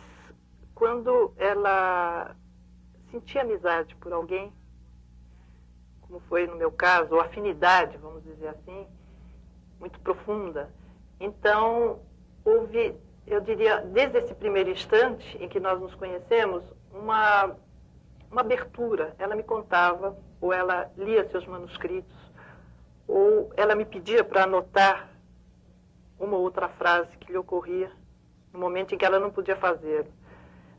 quando 0.73 1.31
ela 1.37 2.35
sentia 3.11 3.43
amizade 3.43 3.95
por 3.97 4.11
alguém, 4.11 4.51
como 6.11 6.19
foi 6.27 6.45
no 6.45 6.57
meu 6.57 6.69
caso, 6.69 7.15
ou 7.15 7.21
afinidade, 7.21 7.97
vamos 7.97 8.21
dizer 8.23 8.49
assim, 8.49 8.85
muito 9.79 9.97
profunda, 10.01 10.69
então 11.17 12.01
houve, 12.43 12.97
eu 13.25 13.39
diria, 13.39 13.77
desde 13.77 14.17
esse 14.17 14.35
primeiro 14.35 14.69
instante 14.69 15.37
em 15.41 15.47
que 15.47 15.59
nós 15.59 15.79
nos 15.79 15.95
conhecemos, 15.95 16.65
uma, 16.91 17.55
uma 18.29 18.41
abertura. 18.41 19.15
Ela 19.17 19.35
me 19.35 19.43
contava, 19.43 20.17
ou 20.41 20.51
ela 20.51 20.91
lia 20.97 21.23
seus 21.29 21.45
manuscritos, 21.47 22.13
ou 23.07 23.49
ela 23.55 23.73
me 23.73 23.85
pedia 23.85 24.23
para 24.23 24.43
anotar 24.43 25.09
uma 26.19 26.35
ou 26.35 26.43
outra 26.43 26.67
frase 26.67 27.15
que 27.17 27.31
lhe 27.31 27.37
ocorria 27.37 27.89
no 28.51 28.59
momento 28.59 28.93
em 28.93 28.97
que 28.97 29.05
ela 29.05 29.19
não 29.19 29.31
podia 29.31 29.55
fazê-lo. 29.55 30.11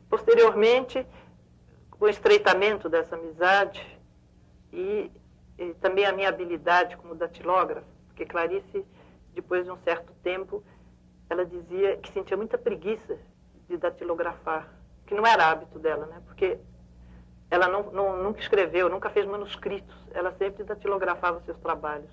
Posteriormente, 0.07 1.07
o 1.99 2.07
estreitamento 2.07 2.87
dessa 2.87 3.15
amizade 3.15 3.83
e 4.71 5.11
também 5.83 6.05
a 6.05 6.13
minha 6.13 6.29
habilidade 6.29 6.95
como 6.95 7.13
datilógrafa, 7.13 7.85
porque 8.07 8.25
Clarice, 8.25 8.85
depois 9.33 9.65
de 9.65 9.71
um 9.71 9.77
certo 9.83 10.13
tempo, 10.23 10.63
ela 11.29 11.45
dizia 11.45 11.97
que 11.97 12.09
sentia 12.13 12.37
muita 12.37 12.57
preguiça 12.57 13.19
de 13.67 13.75
datilografar, 13.75 14.69
que 15.05 15.13
não 15.13 15.27
era 15.27 15.51
hábito 15.51 15.77
dela, 15.77 16.05
né? 16.05 16.21
Porque 16.25 16.57
ela 17.51 17.67
não, 17.67 17.91
não, 17.91 18.23
nunca 18.23 18.39
escreveu, 18.39 18.87
nunca 18.87 19.09
fez 19.09 19.25
manuscritos, 19.25 19.93
ela 20.11 20.31
sempre 20.37 20.63
datilografava 20.63 21.41
seus 21.41 21.57
trabalhos. 21.59 22.09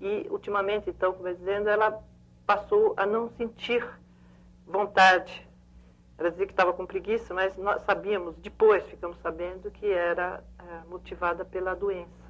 E, 0.00 0.26
ultimamente, 0.28 0.90
então, 0.90 1.12
como 1.12 1.28
eu 1.28 1.34
dizendo, 1.36 1.68
ela 1.68 2.02
passou 2.44 2.92
a 2.96 3.06
não 3.06 3.30
sentir 3.36 3.88
vontade. 4.66 5.46
Ela 6.18 6.30
dizia 6.32 6.46
que 6.46 6.52
estava 6.52 6.72
com 6.72 6.84
preguiça, 6.84 7.32
mas 7.32 7.56
nós 7.56 7.82
sabíamos, 7.82 8.34
depois 8.38 8.84
ficamos 8.86 9.16
sabendo 9.22 9.70
que 9.70 9.86
era 9.86 10.42
é, 10.58 10.88
motivada 10.88 11.44
pela 11.44 11.72
doença, 11.72 12.25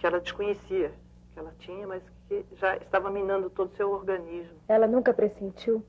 que 0.00 0.06
ela 0.06 0.18
desconhecia 0.18 0.94
que 1.32 1.38
ela 1.38 1.54
tinha, 1.58 1.86
mas 1.86 2.02
que 2.26 2.44
já 2.56 2.74
estava 2.78 3.10
minando 3.10 3.50
todo 3.50 3.70
o 3.70 3.76
seu 3.76 3.92
organismo. 3.92 4.58
Ela 4.66 4.86
nunca 4.86 5.12
pressentiu? 5.12 5.84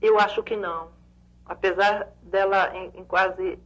Eu 0.00 0.18
acho 0.20 0.40
que 0.44 0.56
não. 0.56 0.88
Apesar 1.44 2.08
dela, 2.22 2.74
em, 2.76 3.00
em 3.00 3.04
quase 3.04 3.58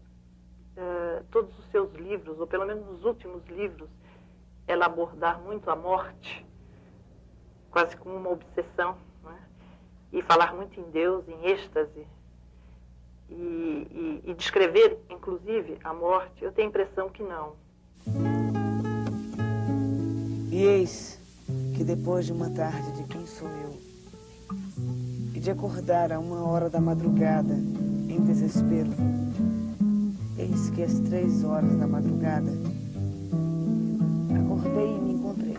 eh, 0.75 1.23
todos 1.31 1.57
os 1.59 1.67
seus 1.67 1.93
livros, 1.93 2.41
ou 2.41 2.47
pelo 2.47 2.65
menos 2.65 2.85
nos 2.87 3.05
últimos 3.05 3.47
livros, 3.47 3.91
ela 4.67 4.87
abordar 4.87 5.39
muito 5.39 5.71
a 5.71 5.77
morte, 5.77 6.45
quase 7.71 7.95
como 7.99 8.17
uma 8.17 8.31
obsessão, 8.31 8.97
né? 9.23 9.39
e 10.15 10.23
falar 10.23 10.55
muito 10.55 10.81
em 10.81 10.91
Deus, 10.91 11.29
em 11.29 11.45
êxtase, 11.45 12.07
e, 13.29 13.35
e, 13.35 14.31
e 14.31 14.35
descrever, 14.35 14.99
inclusive, 15.11 15.79
a 15.85 15.93
morte, 15.93 16.43
eu 16.43 16.53
tenho 16.53 16.69
a 16.69 16.71
impressão 16.71 17.11
que 17.11 17.23
não. 17.23 17.55
E 20.55 20.63
eis 20.63 21.19
que 21.75 21.83
depois 21.83 22.27
de 22.27 22.33
uma 22.33 22.49
tarde 22.49 22.93
de 22.93 23.03
quem 23.09 23.27
sou 23.27 23.49
eu, 23.49 23.77
e 25.35 25.41
de 25.41 25.51
acordar 25.51 26.13
a 26.13 26.21
uma 26.21 26.47
hora 26.47 26.71
da 26.71 26.81
madrugada 26.81 27.55
em 28.09 28.21
desespero, 28.25 28.91
eis 30.39 30.71
que 30.71 30.85
às 30.85 31.01
três 31.01 31.43
horas 31.43 31.77
da 31.77 31.89
madrugada 31.89 32.53
acordei 34.45 34.97
e 34.97 35.01
me 35.01 35.15
encontrei. 35.15 35.59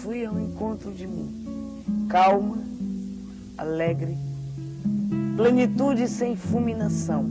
Fui 0.00 0.24
ao 0.24 0.40
encontro 0.40 0.90
de 0.90 1.06
mim, 1.06 1.84
calma, 2.08 2.56
alegre, 3.58 4.16
plenitude 5.36 6.08
sem 6.08 6.34
fulminação. 6.34 7.26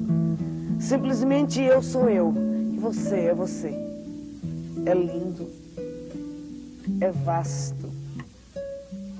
Simplesmente 0.80 1.60
eu 1.60 1.82
sou 1.82 2.08
eu 2.08 2.36
e 2.72 2.78
você 2.78 3.22
é 3.22 3.34
você 3.34 3.87
é 4.88 4.94
lindo, 4.94 5.50
é 7.02 7.12
vasto, 7.12 7.92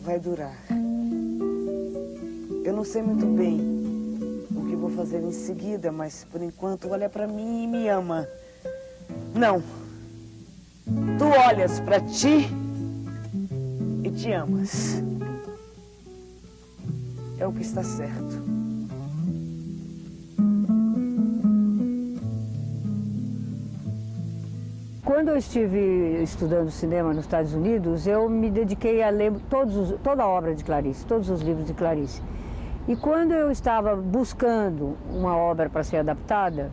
vai 0.02 0.18
durar. 0.18 0.58
Eu 2.64 2.74
não 2.74 2.86
sei 2.86 3.02
muito 3.02 3.26
bem 3.26 3.60
o 4.56 4.66
que 4.66 4.78
vou 4.78 4.90
fazer 4.90 5.22
em 5.22 5.34
seguida, 5.34 5.92
mas 5.92 6.26
por 6.32 6.42
enquanto 6.42 6.88
olha 6.90 7.10
para 7.10 7.28
mim 7.28 7.66
e 7.66 7.68
me 7.68 7.90
ama. 7.90 8.26
Não. 9.36 9.62
Tu 11.18 11.26
olhas 11.26 11.82
para 11.82 12.00
ti 12.00 12.48
e 14.06 14.12
te 14.12 14.32
amas. 14.32 15.04
É 17.38 17.46
o 17.46 17.52
que 17.52 17.62
está 17.62 17.84
certo. 17.84 18.47
Quando 25.28 25.36
eu 25.36 25.40
estive 25.40 26.24
estudando 26.24 26.72
cinema 26.72 27.10
nos 27.10 27.26
Estados 27.26 27.54
Unidos, 27.54 28.08
eu 28.08 28.30
me 28.30 28.50
dediquei 28.50 29.04
a 29.04 29.10
ler 29.10 29.34
todos, 29.50 29.94
toda 30.02 30.24
a 30.24 30.28
obra 30.28 30.56
de 30.56 30.64
Clarice, 30.64 31.06
todos 31.06 31.30
os 31.30 31.42
livros 31.42 31.68
de 31.68 31.74
Clarice. 31.74 32.22
E 32.88 32.96
quando 32.96 33.34
eu 33.34 33.52
estava 33.52 33.94
buscando 33.94 34.96
uma 35.12 35.36
obra 35.36 35.70
para 35.70 35.84
ser 35.84 35.98
adaptada, 35.98 36.72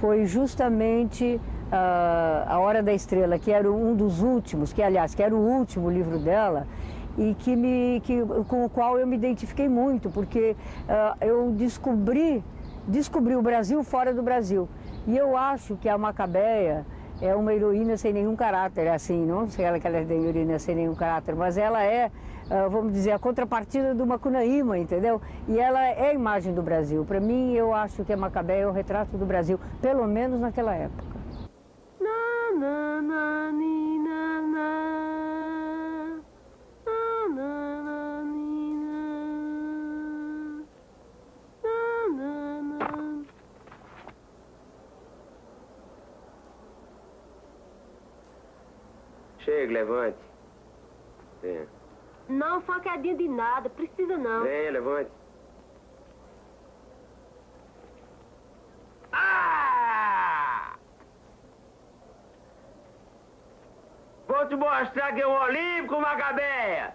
foi 0.00 0.24
justamente 0.24 1.38
uh, 1.66 2.48
A 2.48 2.58
Hora 2.60 2.82
da 2.82 2.94
Estrela, 2.94 3.38
que 3.38 3.52
era 3.52 3.70
um 3.70 3.94
dos 3.94 4.22
últimos, 4.22 4.72
que 4.72 4.82
aliás, 4.82 5.14
que 5.14 5.22
era 5.22 5.36
o 5.36 5.46
último 5.46 5.90
livro 5.90 6.18
dela, 6.18 6.66
e 7.18 7.34
que 7.34 7.54
me, 7.54 8.00
que, 8.04 8.24
com 8.48 8.64
o 8.64 8.70
qual 8.70 8.98
eu 8.98 9.06
me 9.06 9.16
identifiquei 9.16 9.68
muito, 9.68 10.08
porque 10.08 10.56
uh, 10.88 11.14
eu 11.20 11.50
descobri, 11.50 12.42
descobri 12.88 13.36
o 13.36 13.42
Brasil 13.42 13.84
fora 13.84 14.14
do 14.14 14.22
Brasil. 14.22 14.66
E 15.06 15.14
eu 15.14 15.36
acho 15.36 15.76
que 15.76 15.90
a 15.90 15.98
Macabeia 15.98 16.86
é 17.22 17.34
uma 17.34 17.54
heroína 17.54 17.96
sem 17.96 18.12
nenhum 18.12 18.36
caráter, 18.36 18.88
assim, 18.88 19.24
não 19.24 19.48
sei 19.48 19.64
ela 19.64 19.80
que 19.80 19.86
ela 19.86 19.96
é 19.96 20.02
heroína 20.02 20.58
sem 20.58 20.74
nenhum 20.74 20.94
caráter, 20.94 21.34
mas 21.34 21.56
ela 21.56 21.82
é, 21.82 22.10
ah, 22.50 22.68
vamos 22.68 22.92
dizer, 22.92 23.12
a 23.12 23.18
contrapartida 23.18 23.94
de 23.94 24.02
uma 24.02 24.18
Cunaíma, 24.18 24.76
entendeu? 24.78 25.22
E 25.48 25.58
ela 25.58 25.82
é 25.82 26.10
a 26.10 26.12
imagem 26.12 26.52
do 26.52 26.62
Brasil. 26.62 27.04
Para 27.04 27.20
mim, 27.20 27.54
eu 27.54 27.72
acho 27.72 28.04
que 28.04 28.12
a 28.12 28.16
Macabé 28.16 28.60
é 28.60 28.66
o 28.66 28.72
retrato 28.72 29.16
do 29.16 29.24
Brasil, 29.24 29.58
pelo 29.80 30.06
menos 30.06 30.38
naquela 30.40 30.74
época 30.74 31.12
na, 32.62 33.02
na, 33.02 33.50
ni, 33.52 33.98
na, 33.98 34.42
na. 34.42 34.70
Na, 36.84 37.28
na, 37.28 37.82
na, 37.82 38.22
ni, 38.22 38.74
na. 38.76 39.02
Na, 41.62 41.78
na, 42.16 42.62
na. 42.62 43.24
Chega, 49.72 49.78
levante. 49.78 50.18
Venha. 51.40 51.66
Não, 52.28 52.60
facadinha 52.62 53.16
de 53.16 53.28
nada, 53.28 53.70
precisa 53.70 54.16
não. 54.18 54.42
Venha, 54.44 54.70
levante. 54.70 55.10
Ah! 59.12 60.74
Vou 64.28 64.46
te 64.46 64.56
mostrar 64.56 65.12
que 65.14 65.22
é 65.22 65.26
um 65.26 65.40
olímpico, 65.42 66.00
Macabeia. 66.00 66.94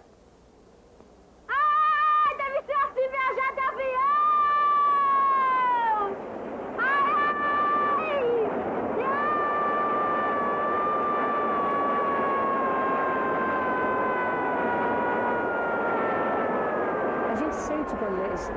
Ah, 1.50 2.34
deve 2.38 2.62
ser 2.64 2.74
assim 2.74 3.10
viajar 3.10 3.54
de 3.54 3.60
avião! 3.60 4.18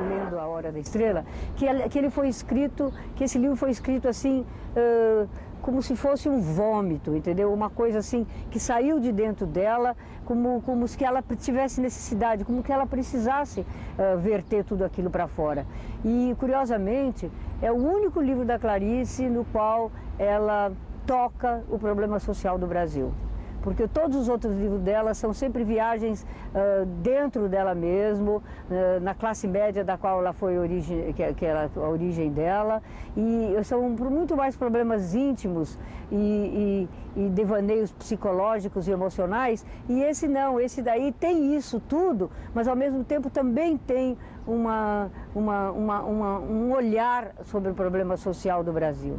Lendo 0.09 0.39
A 0.39 0.47
Hora 0.47 0.71
da 0.71 0.79
Estrela, 0.79 1.25
que, 1.57 1.67
que 1.89 1.99
ele 1.99 2.11
foi 2.11 2.29
escrito, 2.29 2.93
que 3.17 3.25
esse 3.25 3.39
livro 3.39 3.57
foi 3.57 3.71
escrito 3.71 4.09
assim, 4.09 4.45
uh, 4.77 5.29
como 5.63 5.83
se 5.83 5.95
fosse 5.95 6.29
um 6.29 6.41
vômito, 6.41 7.15
entendeu? 7.15 7.53
Uma 7.53 7.71
coisa 7.71 7.99
assim 7.99 8.27
que 8.51 8.59
saiu 8.59 8.99
de 8.99 9.13
dentro 9.13 9.47
dela, 9.47 9.97
como, 10.25 10.63
como 10.63 10.87
se 10.89 11.03
ela 11.05 11.23
tivesse 11.39 11.81
necessidade, 11.81 12.45
como 12.45 12.63
que 12.63 12.73
ela 12.73 12.87
precisasse 12.87 13.61
uh, 13.61 14.19
verter 14.19 14.65
tudo 14.65 14.85
aquilo 14.85 15.11
para 15.11 15.27
fora. 15.29 15.67
E, 16.05 16.35
curiosamente, 16.39 17.31
é 17.61 17.71
o 17.71 17.77
único 17.77 18.21
livro 18.21 18.45
da 18.45 18.59
Clarice 18.59 19.29
no 19.29 19.45
qual 19.47 19.91
ela 20.19 20.73
toca 21.07 21.63
o 21.69 21.79
problema 21.79 22.19
social 22.19 22.59
do 22.59 22.67
Brasil 22.67 23.13
porque 23.63 23.87
todos 23.87 24.17
os 24.17 24.29
outros 24.29 24.57
livros 24.57 24.81
dela 24.81 25.15
são 25.15 25.33
sempre 25.33 25.65
viagens 25.65 26.23
uh, 26.23 26.87
dentro 27.03 27.49
dela 27.49 27.75
mesmo, 27.75 28.37
uh, 28.37 29.01
na 29.01 29.15
classe 29.15 29.47
média 29.47 29.85
da 29.85 29.97
qual 29.97 30.21
ela 30.21 30.33
foi 30.33 30.59
origem, 30.59 31.13
que, 31.13 31.35
que 31.35 31.47
ela, 31.47 31.71
a 31.75 31.89
origem 31.89 32.31
dela, 32.31 32.83
e 33.17 33.63
são 33.65 33.89
muito 33.91 34.37
mais 34.37 34.57
problemas 34.57 35.15
íntimos 35.15 35.79
e, 36.11 36.89
e, 37.17 37.21
e, 37.21 37.29
devaneios 37.31 37.93
psicológicos 37.93 38.89
e 38.89 38.91
emocionais, 38.91 39.65
e 39.89 40.03
esse 40.03 40.27
não, 40.27 40.61
esse 40.61 40.83
daí 40.83 41.13
tem 41.13 41.55
isso 41.57 41.81
tudo, 41.81 42.31
mas 42.55 42.67
ao 42.67 42.77
mesmo 42.77 43.05
tempo 43.05 43.31
também 43.31 43.77
tem 43.77 44.17
uma, 44.47 45.11
uma, 45.35 45.71
uma, 45.71 46.01
uma 46.03 46.39
um 46.41 46.73
olhar 46.73 47.33
sobre 47.43 47.71
o 47.71 47.75
problema 47.75 48.17
social 48.17 48.65
do 48.65 48.73
Brasil. 48.73 49.19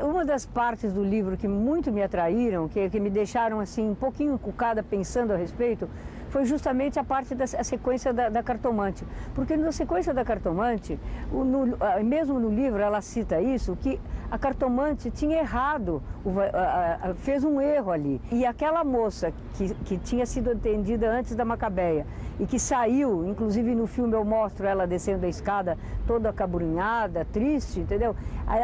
Uma 0.00 0.24
das 0.24 0.46
partes 0.46 0.90
do 0.90 1.04
livro 1.04 1.36
que 1.36 1.46
muito 1.46 1.92
me 1.92 2.02
atraíram, 2.02 2.66
que, 2.66 2.88
que 2.88 2.98
me 2.98 3.10
deixaram 3.10 3.60
assim 3.60 3.90
um 3.90 3.94
pouquinho 3.94 4.32
encucada 4.32 4.82
pensando 4.82 5.34
a 5.34 5.36
respeito, 5.36 5.86
foi 6.32 6.46
justamente 6.46 6.98
a 6.98 7.04
parte 7.04 7.34
da 7.34 7.44
a 7.44 7.62
sequência 7.62 8.10
da, 8.10 8.30
da, 8.30 8.42
cartomante. 8.42 9.04
Porque 9.34 9.54
na 9.54 9.70
sequência 9.70 10.14
da 10.14 10.24
cartomante, 10.24 10.98
o, 11.30 11.44
no, 11.44 11.76
mesmo 12.02 12.40
no 12.40 12.48
livro 12.48 12.80
ela 12.80 13.02
cita 13.02 13.38
isso, 13.38 13.76
que 13.76 14.00
a 14.30 14.38
cartomante 14.38 15.10
tinha 15.10 15.36
errado, 15.36 16.02
o, 16.24 16.40
a, 16.40 17.10
a, 17.10 17.14
fez 17.16 17.44
um 17.44 17.60
erro 17.60 17.92
ali. 17.92 18.18
E 18.32 18.46
aquela 18.46 18.82
moça 18.82 19.30
que, 19.52 19.74
que 19.84 19.98
tinha 19.98 20.24
sido 20.24 20.52
atendida 20.52 21.10
antes 21.10 21.36
da 21.36 21.44
Macabeia 21.44 22.06
e 22.40 22.46
que 22.46 22.58
saiu, 22.58 23.26
inclusive 23.26 23.74
no 23.74 23.86
filme 23.86 24.14
eu 24.14 24.24
mostro 24.24 24.66
ela 24.66 24.86
descendo 24.86 25.26
a 25.26 25.28
escada 25.28 25.76
toda 26.06 26.30
acabrunhada, 26.30 27.26
triste, 27.30 27.80
entendeu? 27.80 28.16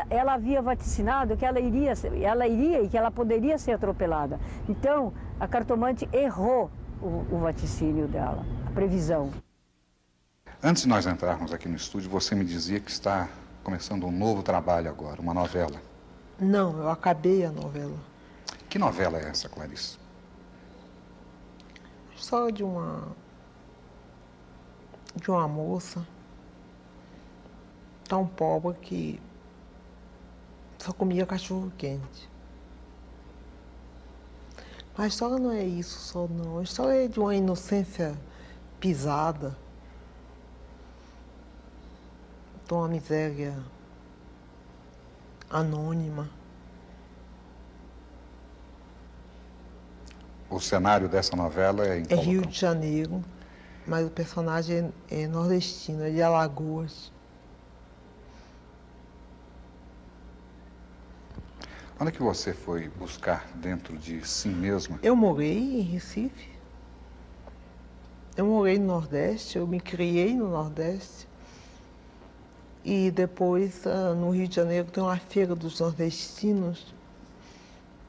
Ela 0.08 0.34
havia 0.34 0.62
vaticinado 0.62 1.36
que 1.36 1.44
ela 1.44 1.60
iria, 1.60 1.92
ela 2.22 2.48
iria 2.48 2.80
e 2.80 2.88
que 2.88 2.96
ela 2.96 3.10
poderia 3.10 3.58
ser 3.58 3.72
atropelada. 3.72 4.40
Então, 4.66 5.12
a 5.38 5.46
cartomante 5.46 6.08
errou 6.14 6.70
o, 7.00 7.26
o 7.30 7.38
vaticínio 7.38 8.06
dela, 8.08 8.44
a 8.66 8.70
previsão. 8.70 9.32
Antes 10.62 10.82
de 10.82 10.88
nós 10.88 11.06
entrarmos 11.06 11.52
aqui 11.52 11.68
no 11.68 11.76
estúdio, 11.76 12.10
você 12.10 12.34
me 12.34 12.44
dizia 12.44 12.80
que 12.80 12.90
está 12.90 13.28
começando 13.62 14.06
um 14.06 14.10
novo 14.10 14.42
trabalho 14.42 14.88
agora, 14.88 15.20
uma 15.20 15.34
novela. 15.34 15.80
Não, 16.40 16.78
eu 16.78 16.90
acabei 16.90 17.44
a 17.44 17.52
novela. 17.52 17.96
Que 18.68 18.78
novela 18.78 19.18
é 19.18 19.28
essa, 19.28 19.48
Clarice? 19.48 19.98
Só 22.16 22.50
de 22.50 22.62
uma 22.62 23.16
de 25.14 25.30
uma 25.30 25.48
moça 25.48 26.06
tão 28.08 28.26
pobre 28.26 28.76
que 28.80 29.20
só 30.78 30.92
comia 30.92 31.26
cachorro 31.26 31.72
quente. 31.76 32.28
A 34.98 35.06
história 35.06 35.38
não 35.38 35.52
é 35.52 35.62
isso 35.62 35.96
só, 36.00 36.26
não. 36.26 36.58
A 36.58 36.62
história 36.64 37.04
é 37.04 37.06
de 37.06 37.20
uma 37.20 37.32
inocência 37.32 38.18
pisada, 38.80 39.56
de 42.66 42.74
uma 42.74 42.88
miséria 42.88 43.56
anônima. 45.48 46.28
O 50.50 50.58
cenário 50.58 51.08
dessa 51.08 51.36
novela 51.36 51.86
é 51.86 52.00
em 52.00 52.06
É 52.08 52.16
Rio 52.16 52.44
de 52.44 52.58
Janeiro, 52.58 53.24
mas 53.86 54.04
o 54.04 54.10
personagem 54.10 54.92
é, 55.08 55.22
é 55.22 55.28
nordestino, 55.28 56.02
é 56.02 56.10
de 56.10 56.20
Alagoas. 56.20 57.12
Onde 62.00 62.10
é 62.10 62.12
que 62.12 62.22
você 62.22 62.52
foi 62.52 62.88
buscar 62.88 63.44
dentro 63.56 63.98
de 63.98 64.24
si 64.24 64.48
mesma? 64.48 65.00
Eu 65.02 65.16
morei 65.16 65.58
em 65.58 65.80
Recife. 65.80 66.48
Eu 68.36 68.46
morei 68.46 68.78
no 68.78 68.86
Nordeste, 68.86 69.58
eu 69.58 69.66
me 69.66 69.80
criei 69.80 70.32
no 70.32 70.48
Nordeste. 70.48 71.26
E 72.84 73.10
depois, 73.10 73.84
ah, 73.84 74.14
no 74.14 74.30
Rio 74.30 74.46
de 74.46 74.54
Janeiro, 74.54 74.88
tem 74.92 75.02
uma 75.02 75.16
feira 75.16 75.56
dos 75.56 75.80
nordestinos, 75.80 76.94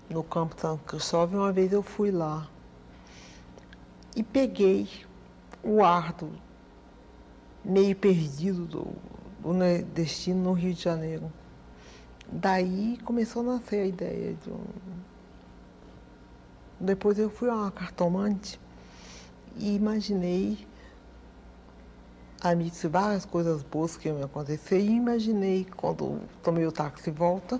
no 0.07 0.23
Campo 0.23 0.55
São 0.61 0.77
Cristóvão. 0.77 1.41
Uma 1.41 1.51
vez 1.51 1.73
eu 1.73 1.81
fui 1.81 2.11
lá 2.11 2.47
e 4.15 4.21
peguei 4.21 4.87
o 5.63 5.83
ar 5.83 6.13
do 6.13 6.31
meio 7.65 7.95
perdido 7.95 8.67
do, 8.67 8.87
do 9.39 9.51
nordestino 9.51 10.43
no 10.43 10.53
Rio 10.53 10.75
de 10.75 10.83
Janeiro. 10.83 11.31
Daí 12.31 12.97
começou 13.03 13.41
a 13.41 13.53
nascer 13.55 13.81
a 13.81 13.85
ideia 13.85 14.33
de 14.35 14.51
um. 14.51 14.63
Depois 16.79 17.17
eu 17.19 17.29
fui 17.29 17.49
a 17.49 17.55
uma 17.55 17.71
cartomante 17.71 18.59
e 19.57 19.75
imaginei 19.75 20.57
a 22.41 22.55
mim 22.55 22.71
várias 22.89 23.25
coisas 23.25 23.63
boas 23.63 23.97
que 23.97 24.07
iam 24.07 24.17
me 24.17 24.23
acontecer 24.23 24.79
e 24.79 24.91
imaginei 24.91 25.67
quando 25.75 26.21
tomei 26.41 26.65
o 26.65 26.71
táxi 26.71 27.11
de 27.11 27.17
volta 27.17 27.59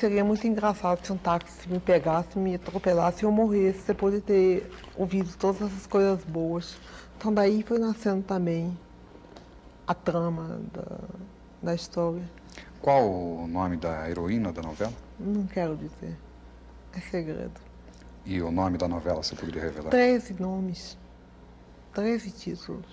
seria 0.00 0.24
muito 0.24 0.46
engraçado 0.46 1.04
se 1.04 1.12
um 1.12 1.18
táxi 1.18 1.68
me 1.68 1.78
pegasse, 1.78 2.38
me 2.38 2.54
atropelasse 2.54 3.22
e 3.22 3.26
eu 3.26 3.30
morresse 3.30 3.86
depois 3.86 4.14
de 4.14 4.22
ter 4.22 4.72
ouvido 4.96 5.36
todas 5.36 5.60
essas 5.60 5.86
coisas 5.86 6.24
boas. 6.24 6.78
Então 7.18 7.32
daí 7.32 7.62
foi 7.62 7.78
nascendo 7.78 8.22
também 8.22 8.76
a 9.86 9.92
trama 9.92 10.58
da, 10.72 10.98
da 11.62 11.74
história. 11.74 12.39
Qual 12.80 13.10
o 13.10 13.46
nome 13.46 13.76
da 13.76 14.08
heroína 14.08 14.52
da 14.52 14.62
novela? 14.62 14.92
Não 15.18 15.46
quero 15.46 15.76
dizer. 15.76 16.16
É 16.94 17.00
segredo. 17.00 17.60
E 18.24 18.40
o 18.40 18.50
nome 18.50 18.78
da 18.78 18.88
novela, 18.88 19.22
você 19.22 19.34
poderia 19.34 19.62
revelar? 19.62 19.90
Treze 19.90 20.34
nomes. 20.38 20.96
Treze 21.92 22.30
títulos. 22.30 22.86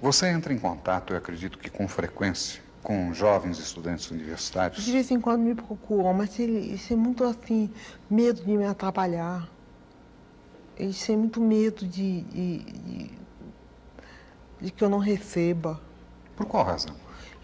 Você 0.00 0.28
entra 0.28 0.52
em 0.52 0.58
contato, 0.58 1.12
eu 1.12 1.16
acredito 1.16 1.58
que 1.58 1.70
com 1.70 1.86
frequência, 1.86 2.60
com 2.82 3.14
jovens 3.14 3.58
estudantes 3.58 4.10
universitários? 4.10 4.84
De 4.84 4.90
vez 4.92 5.10
em 5.10 5.20
quando 5.20 5.42
me 5.42 5.54
procuram, 5.54 6.12
mas 6.12 6.38
eles 6.38 6.86
têm 6.86 6.96
muito 6.96 7.24
assim, 7.24 7.72
medo 8.10 8.42
de 8.42 8.56
me 8.56 8.64
atrapalhar. 8.64 9.48
Eles 10.76 11.04
têm 11.06 11.16
muito 11.16 11.40
medo 11.40 11.86
de, 11.86 12.22
de, 12.22 12.58
de 12.58 13.10
de 14.62 14.70
que 14.70 14.82
eu 14.82 14.88
não 14.88 14.98
receba. 14.98 15.80
Por 16.36 16.46
qual 16.46 16.64
razão? 16.64 16.94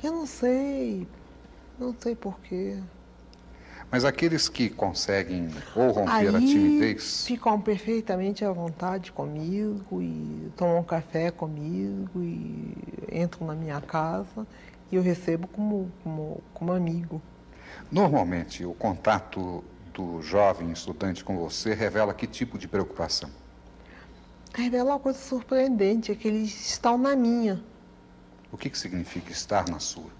Eu 0.02 0.12
não 0.12 0.26
sei. 0.26 1.06
Não 1.78 1.94
sei 1.98 2.14
porquê. 2.14 2.78
Mas 3.90 4.04
aqueles 4.04 4.48
que 4.48 4.68
conseguem 4.68 5.48
ou 5.74 5.90
romper 5.90 6.10
Aí, 6.10 6.28
a 6.28 6.38
timidez. 6.38 7.24
Ficam 7.26 7.60
perfeitamente 7.60 8.44
à 8.44 8.52
vontade 8.52 9.10
comigo 9.10 10.02
e 10.02 10.52
tomam 10.56 10.82
café 10.84 11.30
comigo 11.30 12.20
e 12.22 12.74
entram 13.10 13.46
na 13.46 13.54
minha 13.54 13.80
casa 13.80 14.46
e 14.92 14.96
eu 14.96 15.02
recebo 15.02 15.48
como, 15.48 15.90
como, 16.02 16.42
como 16.52 16.72
amigo. 16.72 17.20
Normalmente, 17.90 18.64
o 18.64 18.74
contato 18.74 19.64
do 19.94 20.20
jovem 20.20 20.70
estudante 20.70 21.24
com 21.24 21.36
você 21.38 21.72
revela 21.72 22.12
que 22.12 22.26
tipo 22.26 22.58
de 22.58 22.68
preocupação? 22.68 23.30
Revela 24.62 24.92
uma 24.92 24.98
coisa 24.98 25.18
surpreendente, 25.18 26.12
é 26.12 26.14
que 26.14 26.28
eles 26.28 26.70
estão 26.70 26.98
na 26.98 27.14
minha. 27.14 27.62
O 28.50 28.56
que, 28.56 28.68
que 28.68 28.78
significa 28.78 29.30
estar 29.30 29.68
na 29.68 29.78
sua? 29.78 30.10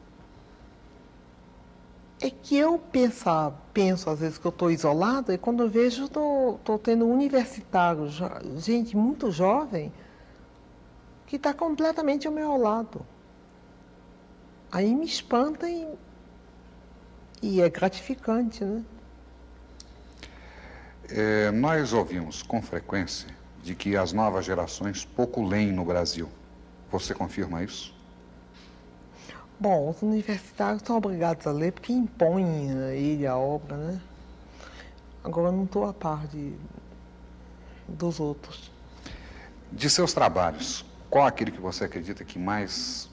É 2.21 2.31
que 2.31 2.57
eu 2.57 2.79
pensar, 2.79 3.53
penso 3.73 4.11
às 4.11 4.19
vezes 4.19 4.39
que 4.39 4.47
eu 4.47 4.51
estou 4.51 4.71
isolada 4.71 5.33
e 5.33 5.39
quando 5.39 5.63
eu 5.63 5.69
vejo 5.69 6.07
estou 6.07 6.81
tendo 6.83 7.07
um 7.07 7.13
universitário, 7.13 8.09
gente 8.57 8.97
muito 8.97 9.31
jovem, 9.31 9.93
que 11.27 11.37
está 11.37 11.55
completamente 11.55 12.27
ao 12.27 12.33
meu 12.33 12.57
lado. 12.57 13.07
Aí 14.71 14.95
me 14.95 15.07
espanta 15.07 15.69
e, 15.69 15.87
e 17.41 17.61
é 17.61 17.71
gratificante, 17.71 18.65
né? 18.65 18.85
É, 21.11 21.51
nós 21.53 21.93
ouvimos 21.95 22.43
com 22.43 22.61
frequência 22.61 23.38
de 23.63 23.75
que 23.75 23.97
as 23.97 24.13
novas 24.13 24.45
gerações 24.45 25.05
pouco 25.05 25.45
leem 25.45 25.73
no 25.73 25.85
Brasil. 25.85 26.29
Você 26.91 27.15
confirma 27.15 27.63
isso? 27.63 27.95
Bom, 29.61 29.91
os 29.91 30.01
universitários 30.03 30.83
são 30.85 30.97
obrigados 30.97 31.47
a 31.47 31.51
ler 31.51 31.73
porque 31.73 31.93
impõem 31.93 32.71
a 32.73 32.95
ele 32.95 33.27
a 33.27 33.37
obra, 33.37 33.77
né? 33.77 34.01
Agora 35.25 35.49
eu 35.49 35.53
não 35.53 35.65
estou 35.65 35.85
a 35.85 35.93
par 35.93 36.27
de, 36.29 36.55
dos 37.89 38.21
outros. 38.21 38.71
De 39.73 39.91
seus 39.91 40.13
trabalhos, 40.13 40.85
qual 41.11 41.27
aquele 41.27 41.51
que 41.51 41.61
você 41.61 41.85
acredita 41.85 42.25
que 42.25 42.39
mais 42.39 43.11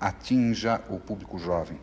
atinja 0.00 0.80
o 0.88 0.98
público 0.98 1.38
jovem? 1.38 1.78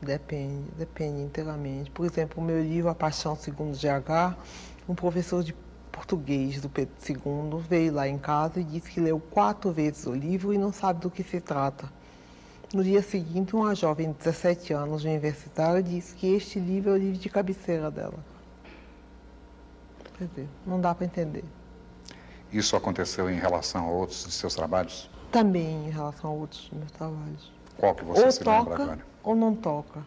Depende, 0.00 0.70
depende 0.76 1.20
inteiramente. 1.20 1.90
Por 1.90 2.04
exemplo, 2.06 2.42
o 2.42 2.46
meu 2.46 2.62
livro 2.62 2.90
A 2.90 2.94
Paixão 2.94 3.36
Segundo 3.36 3.76
GH, 3.76 4.36
um 4.88 4.94
professor 4.94 5.42
de 5.42 5.54
português 5.94 6.60
do 6.60 6.68
Pedro 6.68 6.92
II 7.08 7.60
veio 7.68 7.94
lá 7.94 8.08
em 8.08 8.18
casa 8.18 8.60
e 8.60 8.64
disse 8.64 8.90
que 8.90 9.00
leu 9.00 9.20
quatro 9.20 9.70
vezes 9.70 10.04
o 10.06 10.12
livro 10.12 10.52
e 10.52 10.58
não 10.58 10.72
sabe 10.72 11.00
do 11.00 11.10
que 11.10 11.22
se 11.22 11.40
trata. 11.40 11.88
No 12.72 12.82
dia 12.82 13.00
seguinte, 13.00 13.54
uma 13.54 13.74
jovem 13.74 14.10
de 14.10 14.18
17 14.18 14.72
anos, 14.72 15.04
universitária, 15.04 15.80
disse 15.80 16.14
que 16.16 16.34
este 16.34 16.58
livro 16.58 16.90
é 16.90 16.94
o 16.94 16.96
livro 16.96 17.18
de 17.18 17.28
cabeceira 17.28 17.90
dela. 17.90 18.18
Quer 20.18 20.26
dizer, 20.26 20.48
não 20.66 20.80
dá 20.80 20.92
para 20.92 21.06
entender. 21.06 21.44
Isso 22.52 22.74
aconteceu 22.74 23.30
em 23.30 23.38
relação 23.38 23.86
a 23.86 23.90
outros 23.90 24.24
de 24.24 24.32
seus 24.32 24.54
trabalhos? 24.54 25.08
Também 25.30 25.86
em 25.86 25.90
relação 25.90 26.30
a 26.30 26.32
outros 26.34 26.68
dos 26.68 26.78
meus 26.78 26.90
trabalhos. 26.90 27.52
Qual 27.78 27.94
que 27.94 28.04
você 28.04 28.24
ou 28.24 28.30
se 28.32 28.40
toca, 28.40 28.70
lembra 28.70 28.84
agora? 28.84 29.06
Ou 29.22 29.36
não 29.36 29.54
toca. 29.54 30.04